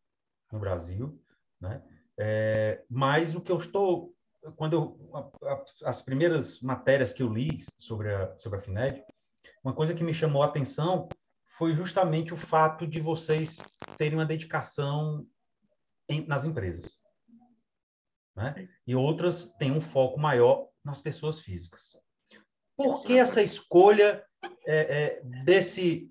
no 0.51 0.59
Brasil, 0.59 1.23
né? 1.61 1.81
É, 2.19 2.83
mas 2.89 3.35
o 3.35 3.41
que 3.41 3.53
eu 3.53 3.59
estou 3.59 4.15
quando 4.55 4.77
eu, 4.77 5.31
as 5.85 6.01
primeiras 6.01 6.61
matérias 6.61 7.13
que 7.13 7.23
eu 7.23 7.33
li 7.33 7.65
sobre 7.77 8.15
a 8.15 8.37
sobre 8.39 8.59
a 8.59 8.63
Fined, 8.63 9.05
uma 9.63 9.75
coisa 9.75 9.95
que 9.95 10.05
me 10.05 10.15
chamou 10.15 10.43
a 10.43 10.47
atenção 10.47 11.09
foi 11.59 11.75
justamente 11.75 12.33
o 12.33 12.37
fato 12.37 12.87
de 12.87 13.01
vocês 13.01 13.59
terem 13.97 14.19
uma 14.19 14.27
dedicação 14.27 15.27
em, 16.09 16.27
nas 16.27 16.45
empresas. 16.45 16.99
Né? 18.35 18.69
E 18.87 18.95
outras 18.95 19.47
têm 19.59 19.73
um 19.73 19.81
foco 19.81 20.21
maior 20.21 20.69
nas 20.85 21.01
pessoas 21.01 21.41
físicas. 21.41 21.97
Por 22.77 23.03
que 23.03 23.19
essa 23.19 23.43
escolha 23.43 24.25
é, 24.67 24.77
é, 24.77 25.23
desse, 25.45 26.09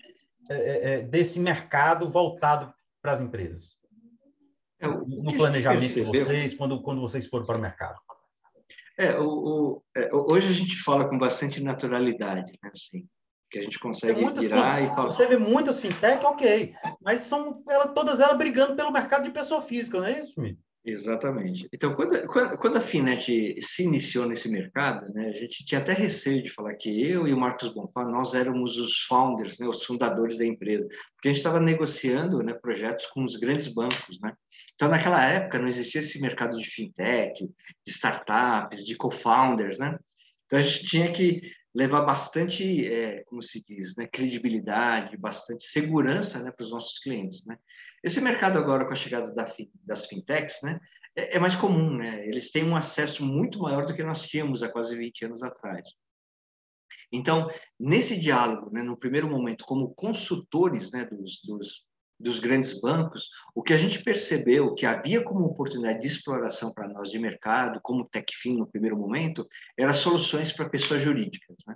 é, 0.50 0.56
é, 0.56 0.94
é 0.94 1.02
desse 1.02 1.40
mercado 1.40 2.10
voltado 2.10 2.74
para 3.02 3.14
as 3.14 3.22
empresas? 3.22 3.75
É, 4.80 4.88
no 4.88 5.38
planejamento 5.38 5.94
de 5.94 6.04
vocês, 6.04 6.54
quando, 6.54 6.82
quando 6.82 7.02
vocês 7.02 7.28
foram 7.28 7.46
para 7.46 7.58
o 7.58 7.62
mercado? 7.62 8.00
É, 8.98 9.18
o, 9.20 9.82
é, 9.96 10.10
hoje 10.14 10.48
a 10.48 10.54
gente 10.54 10.76
fala 10.82 11.08
com 11.08 11.18
bastante 11.18 11.62
naturalidade, 11.62 12.54
né? 12.64 12.70
assim, 12.74 13.06
que 13.50 13.60
a 13.60 13.64
gente 13.64 13.80
consegue 13.80 14.26
virar 14.40 14.82
e 14.82 14.88
falar. 14.94 15.08
Você 15.08 15.28
vê 15.28 15.38
muitas 15.38 15.80
fintech, 15.80 16.26
ok, 16.26 16.74
mas 17.02 17.22
são 17.22 17.62
ela, 17.68 17.88
todas 17.88 18.20
elas 18.20 18.38
brigando 18.38 18.76
pelo 18.76 18.92
mercado 18.92 19.24
de 19.24 19.32
pessoa 19.32 19.62
física, 19.62 19.98
não 19.98 20.06
é 20.06 20.20
isso, 20.20 20.40
Mi? 20.40 20.58
Exatamente. 20.86 21.68
Então, 21.74 21.96
quando, 21.96 22.28
quando, 22.28 22.58
quando, 22.60 22.78
a 22.78 22.82
Finet 22.82 23.56
se 23.60 23.84
iniciou 23.84 24.28
nesse 24.28 24.48
mercado, 24.48 25.12
né, 25.14 25.30
a 25.30 25.32
gente 25.32 25.66
tinha 25.66 25.82
até 25.82 25.94
receio 25.94 26.44
de 26.44 26.52
falar 26.52 26.76
que 26.76 26.90
eu 27.02 27.28
e 27.28 27.34
o 27.34 27.38
Marcos 27.38 27.74
Bonfá, 27.74 28.06
nós 28.06 28.36
éramos 28.36 28.78
os 28.78 29.02
founders, 29.08 29.58
né, 29.58 29.68
os 29.68 29.84
fundadores 29.84 30.38
da 30.38 30.46
empresa, 30.46 30.88
porque 30.88 31.28
a 31.28 31.30
gente 31.30 31.38
estava 31.38 31.60
negociando 31.60 32.44
né, 32.44 32.54
projetos 32.54 33.08
com 33.08 33.24
os 33.24 33.36
grandes 33.36 33.68
bancos. 33.68 34.20
Né? 34.22 34.32
Então, 34.76 34.88
naquela 34.88 35.26
época, 35.26 35.58
não 35.58 35.68
existia 35.68 36.02
esse 36.02 36.22
mercado 36.22 36.56
de 36.56 36.66
fintech, 36.70 37.44
de 37.44 37.92
startups, 37.92 38.86
de 38.86 38.96
co-founders. 38.96 39.80
Né? 39.80 39.98
Então, 40.46 40.60
a 40.60 40.62
gente 40.62 40.86
tinha 40.86 41.12
que 41.12 41.42
levar 41.76 42.02
bastante, 42.06 42.88
é, 42.88 43.24
como 43.26 43.44
se 43.44 43.62
diz, 43.62 43.96
né, 43.98 44.08
credibilidade, 44.08 45.18
bastante 45.18 45.66
segurança 45.66 46.42
né, 46.42 46.50
para 46.50 46.64
os 46.64 46.72
nossos 46.72 46.98
clientes. 47.00 47.46
Né? 47.46 47.58
Esse 48.02 48.22
mercado 48.22 48.58
agora, 48.58 48.86
com 48.86 48.94
a 48.94 48.96
chegada 48.96 49.34
da, 49.36 49.54
das 49.84 50.06
fintechs, 50.06 50.62
né, 50.64 50.80
é, 51.18 51.36
é, 51.36 51.40
mais 51.40 51.54
comum, 51.54 51.98
né? 51.98 52.26
eles 52.26 52.50
têm 52.50 52.64
um 52.64 52.78
acesso 52.78 53.26
muito 53.26 53.60
maior 53.60 53.86
do 53.86 53.94
que 53.94 54.04
nós 54.04 54.26
tínhamos 54.26 54.64
há 54.64 54.70
quase 54.70 54.96
20 54.96 55.26
anos 55.26 55.44
atrás. 55.44 55.90
Então, 57.12 57.50
nesse 57.78 58.18
diálogo, 58.18 58.72
né, 58.72 58.82
no 58.82 58.98
primeiro 58.98 59.30
momento, 59.30 59.66
como 59.66 59.94
consultores 59.94 60.92
né, 60.92 61.04
dos, 61.06 61.42
dos, 61.44 61.86
dos 62.20 62.40
grandes 62.40 62.80
bancos, 62.80 63.30
o 63.54 63.62
que 63.62 63.74
a 63.74 63.78
gente 63.78 64.02
percebeu 64.02 64.74
que 64.74 64.86
havia 64.86 65.24
como 65.24 65.46
oportunidade 65.46 66.00
de 66.00 66.08
exploração 66.08 66.74
para 66.74 66.88
nós 66.88 67.10
de 67.10 67.20
mercado, 67.20 67.80
como 67.82 68.08
TechFin 68.08 68.58
no 68.58 68.68
primeiro 68.68 68.98
momento, 68.98 69.48
eram 69.78 69.94
soluções 69.94 70.52
para 70.52 70.70
pessoas 70.70 71.02
jurídicas. 71.02 71.58
Né? 71.68 71.76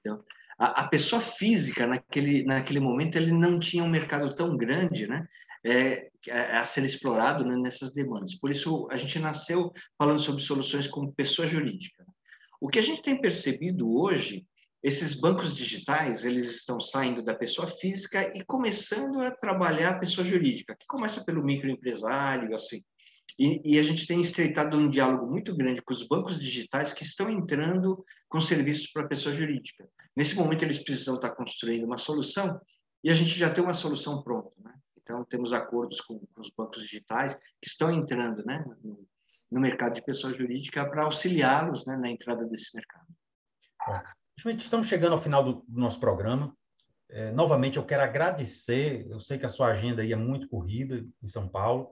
Então, 0.00 0.22
a, 0.58 0.82
a, 0.82 0.88
pessoa 0.88 1.20
física, 1.20 1.86
naquele, 1.86 2.44
naquele 2.44 2.80
momento, 2.80 3.16
ele 3.16 3.32
não 3.32 3.58
tinha 3.58 3.82
um 3.82 3.90
mercado 3.90 4.32
tão 4.34 4.56
grande 4.56 5.06
né? 5.06 5.26
É, 5.66 6.10
é, 6.28 6.58
a 6.58 6.64
ser 6.64 6.84
explorado 6.84 7.42
né, 7.44 7.56
nessas 7.56 7.92
demandas. 7.92 8.34
Por 8.34 8.50
isso, 8.50 8.86
a 8.90 8.96
gente 8.96 9.18
nasceu 9.18 9.72
falando 9.98 10.20
sobre 10.20 10.42
soluções 10.42 10.86
como 10.86 11.14
pessoa 11.14 11.48
jurídica. 11.48 12.04
O 12.60 12.68
que 12.68 12.78
a 12.78 12.82
gente 12.82 13.02
tem 13.02 13.18
percebido 13.18 13.90
hoje 13.90 14.46
esses 14.84 15.18
bancos 15.18 15.56
digitais 15.56 16.26
eles 16.26 16.44
estão 16.44 16.78
saindo 16.78 17.24
da 17.24 17.34
pessoa 17.34 17.66
física 17.66 18.30
e 18.36 18.44
começando 18.44 19.22
a 19.22 19.30
trabalhar 19.30 19.88
a 19.88 19.98
pessoa 19.98 20.26
jurídica, 20.26 20.76
que 20.78 20.86
começa 20.86 21.24
pelo 21.24 21.42
microempresário, 21.42 22.54
assim. 22.54 22.84
E, 23.38 23.74
e, 23.74 23.78
a 23.78 23.82
gente 23.82 24.06
tem 24.06 24.20
estreitado 24.20 24.76
um 24.76 24.90
diálogo 24.90 25.26
muito 25.26 25.56
grande 25.56 25.80
com 25.80 25.92
os 25.92 26.06
bancos 26.06 26.38
digitais 26.38 26.92
que 26.92 27.02
estão 27.02 27.30
entrando 27.30 28.04
com 28.28 28.40
serviços 28.42 28.92
para 28.92 29.04
a 29.04 29.08
pessoa 29.08 29.34
jurídica. 29.34 29.88
Nesse 30.14 30.36
momento, 30.36 30.62
eles 30.62 30.84
precisam 30.84 31.14
estar 31.14 31.30
construindo 31.30 31.84
uma 31.84 31.96
solução 31.96 32.60
e 33.02 33.10
a 33.10 33.14
gente 33.14 33.30
já 33.30 33.50
tem 33.50 33.64
uma 33.64 33.72
solução 33.72 34.22
pronta. 34.22 34.52
Né? 34.62 34.72
Então, 35.00 35.24
temos 35.24 35.54
acordos 35.54 36.00
com, 36.02 36.18
com, 36.18 36.40
os 36.42 36.50
bancos 36.56 36.82
digitais 36.82 37.34
que 37.34 37.68
estão 37.68 37.90
entrando 37.90 38.44
né, 38.44 38.62
no, 38.84 39.04
no 39.50 39.60
mercado 39.60 39.94
de 39.94 40.04
pessoa 40.04 40.32
jurídica 40.32 40.88
para 40.88 41.04
auxiliá-los 41.04 41.86
né, 41.86 41.96
na 41.96 42.10
entrada 42.10 42.44
desse 42.44 42.76
mercado. 42.76 43.06
Estamos 44.36 44.86
chegando 44.86 45.12
ao 45.12 45.18
final 45.18 45.42
do, 45.42 45.52
do 45.66 45.80
nosso 45.80 45.98
programa. 45.98 46.54
É, 47.08 47.30
novamente, 47.32 47.76
eu 47.76 47.84
quero 47.84 48.02
agradecer. 48.02 49.06
Eu 49.08 49.20
sei 49.20 49.38
que 49.38 49.46
a 49.46 49.48
sua 49.48 49.68
agenda 49.68 50.02
aí 50.02 50.12
é 50.12 50.16
muito 50.16 50.48
corrida 50.48 51.04
em 51.22 51.26
São 51.26 51.48
Paulo, 51.48 51.90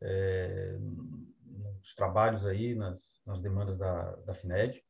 é, 0.00 0.76
nos 1.78 1.94
trabalhos 1.94 2.46
aí, 2.46 2.74
nas, 2.74 3.00
nas 3.26 3.40
demandas 3.40 3.78
da, 3.78 4.16
da 4.16 4.34
FINED. 4.34 4.82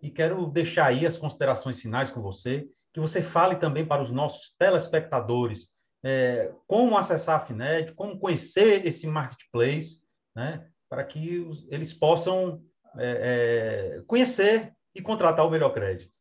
E 0.00 0.10
quero 0.10 0.46
deixar 0.46 0.86
aí 0.86 1.06
as 1.06 1.16
considerações 1.16 1.80
finais 1.80 2.10
com 2.10 2.20
você, 2.20 2.68
que 2.92 3.00
você 3.00 3.22
fale 3.22 3.56
também 3.56 3.86
para 3.86 4.02
os 4.02 4.10
nossos 4.10 4.54
telespectadores 4.58 5.68
é, 6.04 6.52
como 6.66 6.96
acessar 6.98 7.40
a 7.40 7.44
FINED, 7.44 7.92
como 7.94 8.18
conhecer 8.18 8.84
esse 8.86 9.06
marketplace, 9.06 10.00
né, 10.34 10.68
para 10.88 11.04
que 11.04 11.48
eles 11.68 11.94
possam 11.94 12.62
é, 12.98 13.96
é, 13.98 14.02
conhecer 14.06 14.74
e 14.94 15.00
contratar 15.00 15.46
o 15.46 15.50
melhor 15.50 15.72
crédito. 15.72 16.12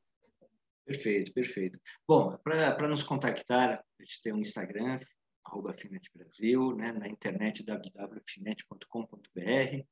Perfeito, 0.85 1.33
perfeito. 1.33 1.79
Bom, 2.07 2.37
para 2.43 2.87
nos 2.87 3.03
contactar, 3.03 3.83
a 3.99 4.03
gente 4.03 4.21
tem 4.21 4.33
um 4.33 4.39
Instagram, 4.39 4.99
arroba 5.45 5.73
Finet 5.73 6.09
Brasil, 6.13 6.75
né, 6.75 6.91
na 6.91 7.07
internet 7.07 7.63
www.finet.com.br, 7.63 9.85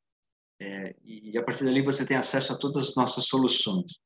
é, 0.61 0.93
e 1.03 1.37
a 1.37 1.43
partir 1.43 1.63
dali 1.63 1.81
você 1.81 2.05
tem 2.05 2.17
acesso 2.17 2.53
a 2.53 2.57
todas 2.57 2.89
as 2.89 2.95
nossas 2.95 3.25
soluções. 3.25 3.99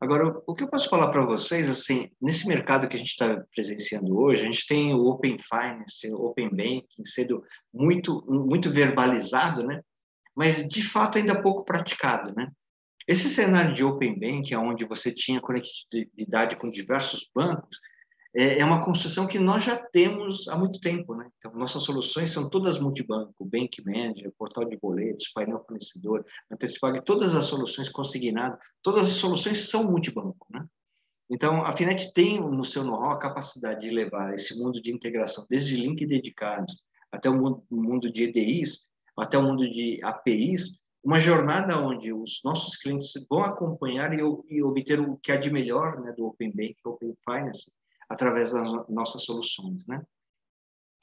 Agora, 0.00 0.42
o 0.46 0.54
que 0.54 0.64
eu 0.64 0.68
posso 0.68 0.88
falar 0.88 1.10
para 1.10 1.24
vocês, 1.24 1.68
assim, 1.68 2.10
nesse 2.20 2.48
mercado 2.48 2.88
que 2.88 2.96
a 2.96 2.98
gente 2.98 3.10
está 3.10 3.42
presenciando 3.54 4.18
hoje, 4.18 4.42
a 4.42 4.44
gente 4.44 4.66
tem 4.66 4.92
o 4.92 5.06
Open 5.06 5.38
Finance, 5.38 6.12
o 6.12 6.26
Open 6.26 6.50
Banking 6.50 7.04
sendo 7.06 7.42
muito, 7.72 8.24
muito 8.28 8.70
verbalizado, 8.70 9.64
né? 9.64 9.80
Mas, 10.34 10.68
de 10.68 10.82
fato, 10.82 11.16
ainda 11.16 11.40
pouco 11.40 11.64
praticado, 11.64 12.34
né? 12.34 12.50
Esse 13.06 13.28
cenário 13.28 13.74
de 13.74 13.84
Open 13.84 14.18
Bank, 14.18 14.54
onde 14.56 14.84
você 14.84 15.12
tinha 15.12 15.40
conectividade 15.40 16.56
com 16.56 16.70
diversos 16.70 17.28
bancos, 17.34 17.78
é, 18.34 18.58
é 18.58 18.64
uma 18.64 18.84
construção 18.84 19.26
que 19.26 19.38
nós 19.38 19.62
já 19.62 19.76
temos 19.76 20.48
há 20.48 20.56
muito 20.56 20.80
tempo. 20.80 21.14
Né? 21.14 21.28
Então, 21.38 21.52
nossas 21.54 21.84
soluções 21.84 22.32
são 22.32 22.48
todas 22.48 22.78
multibanco, 22.78 23.44
Bank 23.44 23.82
Manager, 23.84 24.32
portal 24.36 24.64
de 24.64 24.76
boletos, 24.76 25.30
painel 25.32 25.62
fornecedor, 25.64 26.24
antecipado, 26.50 27.02
todas 27.02 27.34
as 27.34 27.44
soluções 27.44 27.88
consignadas, 27.88 28.58
todas 28.82 29.04
as 29.04 29.16
soluções 29.16 29.68
são 29.68 29.84
multibanco. 29.84 30.46
Né? 30.50 30.64
Então, 31.30 31.64
a 31.64 31.72
Finet 31.72 32.12
tem 32.12 32.40
no 32.40 32.64
seu 32.64 32.84
know-how 32.84 33.12
a 33.12 33.18
capacidade 33.18 33.82
de 33.82 33.90
levar 33.90 34.34
esse 34.34 34.58
mundo 34.58 34.80
de 34.80 34.92
integração, 34.92 35.46
desde 35.48 35.76
link 35.76 36.04
dedicados 36.06 36.74
até 37.12 37.30
o 37.30 37.62
mundo 37.70 38.12
de 38.12 38.24
EDIs, 38.24 38.88
até 39.16 39.38
o 39.38 39.42
mundo 39.42 39.70
de 39.70 40.00
APIs, 40.02 40.80
uma 41.04 41.18
jornada 41.18 41.78
onde 41.78 42.12
os 42.12 42.40
nossos 42.42 42.76
clientes 42.76 43.12
vão 43.28 43.44
acompanhar 43.44 44.12
e, 44.14 44.20
e 44.48 44.62
obter 44.62 44.98
o 44.98 45.18
que 45.18 45.30
há 45.30 45.36
de 45.36 45.50
melhor 45.50 46.00
né, 46.00 46.12
do 46.12 46.26
Open 46.26 46.50
Bank, 46.50 46.76
Open 46.84 47.14
Finance, 47.24 47.70
através 48.08 48.52
das 48.52 48.88
nossas 48.88 49.22
soluções, 49.24 49.86
né? 49.86 50.02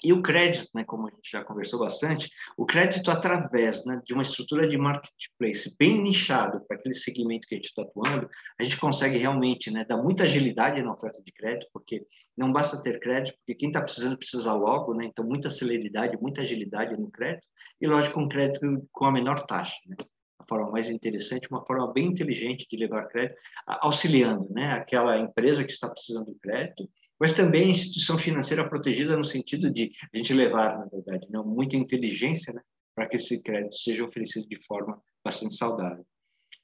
E 0.04 0.12
o 0.12 0.22
crédito, 0.22 0.68
né, 0.74 0.84
como 0.84 1.08
a 1.08 1.12
gente 1.12 1.30
já 1.32 1.44
conversou 1.44 1.80
bastante, 1.80 2.28
o 2.58 2.66
crédito 2.66 3.12
através 3.12 3.86
né, 3.86 4.02
de 4.04 4.14
uma 4.14 4.24
estrutura 4.24 4.68
de 4.68 4.76
marketplace 4.76 5.76
bem 5.78 6.02
nichado 6.02 6.60
para 6.68 6.78
aquele 6.78 6.96
segmento 6.96 7.48
que 7.48 7.54
a 7.54 7.58
gente 7.58 7.68
está 7.68 7.84
atuando, 7.84 8.28
a 8.60 8.64
gente 8.64 8.78
consegue 8.78 9.18
realmente 9.18 9.70
né, 9.70 9.86
dar 9.86 9.98
muita 9.98 10.24
agilidade 10.24 10.82
na 10.82 10.92
oferta 10.92 11.22
de 11.24 11.32
crédito, 11.32 11.68
porque 11.72 12.04
não 12.36 12.52
basta 12.52 12.82
ter 12.82 13.00
crédito, 13.00 13.38
porque 13.38 13.54
quem 13.54 13.70
está 13.70 13.80
precisando 13.80 14.18
precisa 14.18 14.54
logo, 14.54 14.96
né, 14.96 15.06
então 15.06 15.24
muita 15.24 15.52
celeridade, 15.52 16.18
muita 16.20 16.42
agilidade 16.42 17.00
no 17.00 17.12
crédito, 17.12 17.46
e 17.80 17.86
lógico, 17.86 18.20
um 18.20 18.28
crédito 18.28 18.88
com 18.92 19.06
a 19.06 19.12
menor 19.12 19.46
taxa. 19.46 19.76
Né? 19.86 19.98
A 20.40 20.46
forma 20.50 20.72
mais 20.72 20.90
interessante, 20.90 21.48
uma 21.52 21.64
forma 21.64 21.94
bem 21.94 22.08
inteligente 22.08 22.66
de 22.68 22.76
levar 22.76 23.08
crédito, 23.08 23.38
auxiliando 23.68 24.50
né, 24.50 24.72
aquela 24.72 25.20
empresa 25.20 25.64
que 25.64 25.72
está 25.72 25.88
precisando 25.88 26.26
de 26.26 26.40
crédito 26.40 26.90
mas 27.22 27.34
também 27.34 27.70
instituição 27.70 28.18
financeira 28.18 28.68
protegida 28.68 29.16
no 29.16 29.24
sentido 29.24 29.70
de 29.70 29.92
a 30.12 30.18
gente 30.18 30.34
levar, 30.34 30.80
na 30.80 30.86
verdade, 30.86 31.28
né, 31.30 31.40
muita 31.46 31.76
inteligência 31.76 32.52
né, 32.52 32.62
para 32.96 33.08
que 33.08 33.18
esse 33.18 33.44
crédito 33.44 33.76
seja 33.76 34.04
oferecido 34.04 34.48
de 34.48 34.60
forma 34.66 35.00
bastante 35.24 35.56
saudável. 35.56 36.04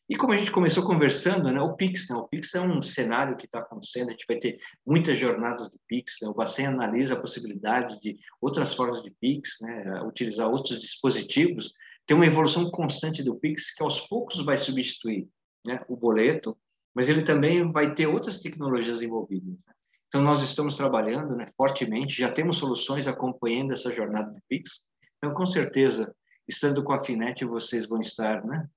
E 0.10 0.16
como 0.16 0.34
a 0.34 0.36
gente 0.36 0.50
começou 0.50 0.84
conversando, 0.84 1.52
né, 1.52 1.62
o 1.62 1.76
Pix, 1.76 2.10
né, 2.10 2.16
o 2.16 2.28
Pix 2.28 2.56
é 2.56 2.62
um 2.62 2.82
cenário 2.82 3.38
que 3.38 3.46
está 3.46 3.60
acontecendo, 3.60 4.08
a 4.08 4.12
gente 4.14 4.26
vai 4.28 4.40
ter 4.40 4.58
muitas 4.84 5.16
jornadas 5.16 5.70
do 5.70 5.80
Pix, 5.88 6.16
né, 6.24 6.28
o 6.28 6.34
Bacen 6.34 6.66
analisa 6.66 7.14
a 7.14 7.22
possibilidade 7.22 8.02
de 8.02 8.18
outras 8.42 8.74
formas 8.74 9.04
de 9.04 9.12
Pix, 9.12 9.58
né, 9.62 10.02
utilizar 10.08 10.50
outros 10.50 10.82
dispositivos, 10.82 11.72
tem 12.08 12.18
uma 12.18 12.26
evolução 12.26 12.68
constante 12.72 13.22
do 13.22 13.36
Pix 13.36 13.76
que 13.76 13.84
aos 13.84 14.08
poucos 14.08 14.44
vai 14.44 14.58
substituir 14.58 15.30
né, 15.64 15.86
o 15.88 15.96
boleto, 15.96 16.58
mas 16.96 17.10
ele 17.10 17.22
também 17.22 17.72
vai 17.72 17.94
ter 17.94 18.08
outras 18.08 18.42
tecnologias 18.42 19.04
envolvidas. 19.04 19.54
Né? 19.54 19.77
Então, 20.08 20.22
nós 20.22 20.42
estamos 20.42 20.76
trabalhando 20.76 21.36
né, 21.36 21.46
fortemente, 21.56 22.20
já 22.20 22.32
temos 22.32 22.58
soluções 22.58 23.08
acompanhando 23.08 23.74
essa 23.74 23.92
jornada 23.92 24.32
do 24.32 24.40
Pix. 24.48 24.86
Então, 25.18 25.34
com 25.34 25.46
certeza, 25.46 26.16
estando 26.48 26.84
com 26.84 26.94
a 26.94 27.04
Finet, 27.04 27.44
vocês 27.44 27.86
vão 27.86 28.00
estar 28.00 28.44
né, 28.46 28.68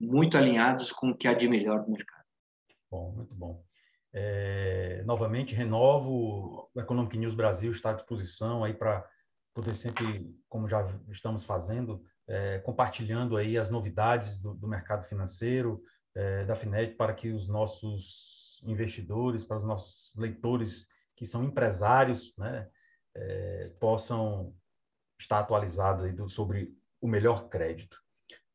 muito 0.00 0.38
alinhados 0.38 0.90
com 0.90 1.10
o 1.10 1.16
que 1.16 1.28
há 1.28 1.34
de 1.34 1.48
melhor 1.48 1.82
no 1.82 1.92
mercado. 1.92 2.24
Bom, 2.90 3.12
muito 3.12 3.34
bom. 3.34 3.62
É, 4.12 5.02
novamente, 5.04 5.54
renovo, 5.54 6.68
o 6.74 6.80
Economic 6.80 7.16
News 7.16 7.34
Brasil 7.34 7.70
está 7.70 7.90
à 7.90 7.94
disposição 7.94 8.64
aí 8.64 8.74
para 8.74 9.06
poder 9.54 9.74
sempre, 9.74 10.34
como 10.48 10.68
já 10.68 10.86
estamos 11.10 11.44
fazendo, 11.44 12.02
é, 12.26 12.58
compartilhando 12.60 13.36
aí 13.36 13.58
as 13.58 13.70
novidades 13.70 14.40
do, 14.40 14.54
do 14.54 14.66
mercado 14.66 15.04
financeiro, 15.04 15.82
é, 16.14 16.44
da 16.44 16.56
FINET, 16.56 16.94
para 16.96 17.12
que 17.14 17.28
os 17.28 17.48
nossos 17.48 18.39
investidores, 18.62 19.44
para 19.44 19.58
os 19.58 19.64
nossos 19.64 20.12
leitores 20.16 20.86
que 21.16 21.24
são 21.24 21.44
empresários, 21.44 22.32
né, 22.36 22.68
é, 23.14 23.70
possam 23.78 24.54
estar 25.18 25.40
atualizados 25.40 26.12
do, 26.14 26.28
sobre 26.28 26.74
o 27.00 27.08
melhor 27.08 27.48
crédito. 27.48 27.98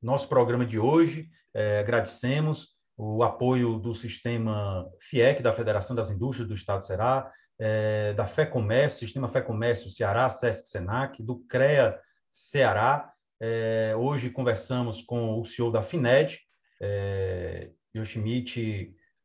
Nosso 0.02 0.28
programa 0.28 0.66
de 0.66 0.80
hoje, 0.80 1.30
é, 1.54 1.80
agradecemos 1.80 2.76
o 2.98 3.24
apoio 3.24 3.78
do 3.78 3.94
sistema 3.94 4.90
FIEC, 5.02 5.42
da 5.42 5.54
Federação 5.54 5.96
das 5.96 6.10
Indústrias 6.10 6.48
do 6.48 6.56
Estado 6.56 6.80
do 6.80 6.86
Ceará, 6.86 7.32
é, 7.60 8.14
da 8.14 8.26
Fé 8.26 8.46
Comércio, 8.46 9.00
Sistema 9.00 9.30
Fé 9.30 9.42
Comércio 9.42 9.90
Ceará, 9.90 10.30
SESC 10.30 10.68
Senac, 10.68 11.22
do 11.24 11.40
CREA 11.48 12.00
Ceará. 12.32 13.12
É, 13.40 13.94
hoje 13.98 14.30
conversamos 14.30 15.02
com 15.02 15.40
o 15.40 15.46
CEO 15.46 15.72
da 15.72 15.82
FINED, 15.82 16.40
é, 16.82 17.70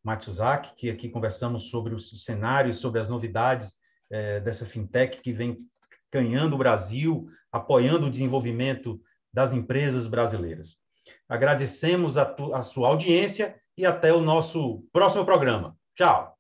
Matsuzaki, 0.03 0.75
que 0.77 0.91
aqui 0.91 1.09
conversamos 1.09 1.71
sobre 1.71 1.95
os 1.95 2.25
cenários, 2.25 2.79
sobre 2.79 3.01
as 3.01 3.09
novidades 3.09 3.77
é, 4.11 4.41
dessa 4.41 4.65
fintech 4.65 5.21
que 5.21 5.33
vem 5.33 5.59
ganhando 6.13 6.55
o 6.55 6.59
Brasil, 6.59 7.29
apoiando 7.53 8.07
o 8.07 8.11
desenvolvimento 8.11 9.01
das 9.33 9.53
empresas 9.53 10.07
brasileiras. 10.07 10.77
Agradecemos 11.29 12.17
a, 12.17 12.25
tu, 12.25 12.55
a 12.55 12.63
sua 12.63 12.89
audiência 12.89 13.57
e 13.77 13.87
até 13.87 14.13
o 14.13 14.21
nosso 14.21 14.85
próximo 14.93 15.25
programa. 15.25 15.77
Tchau! 15.95 16.40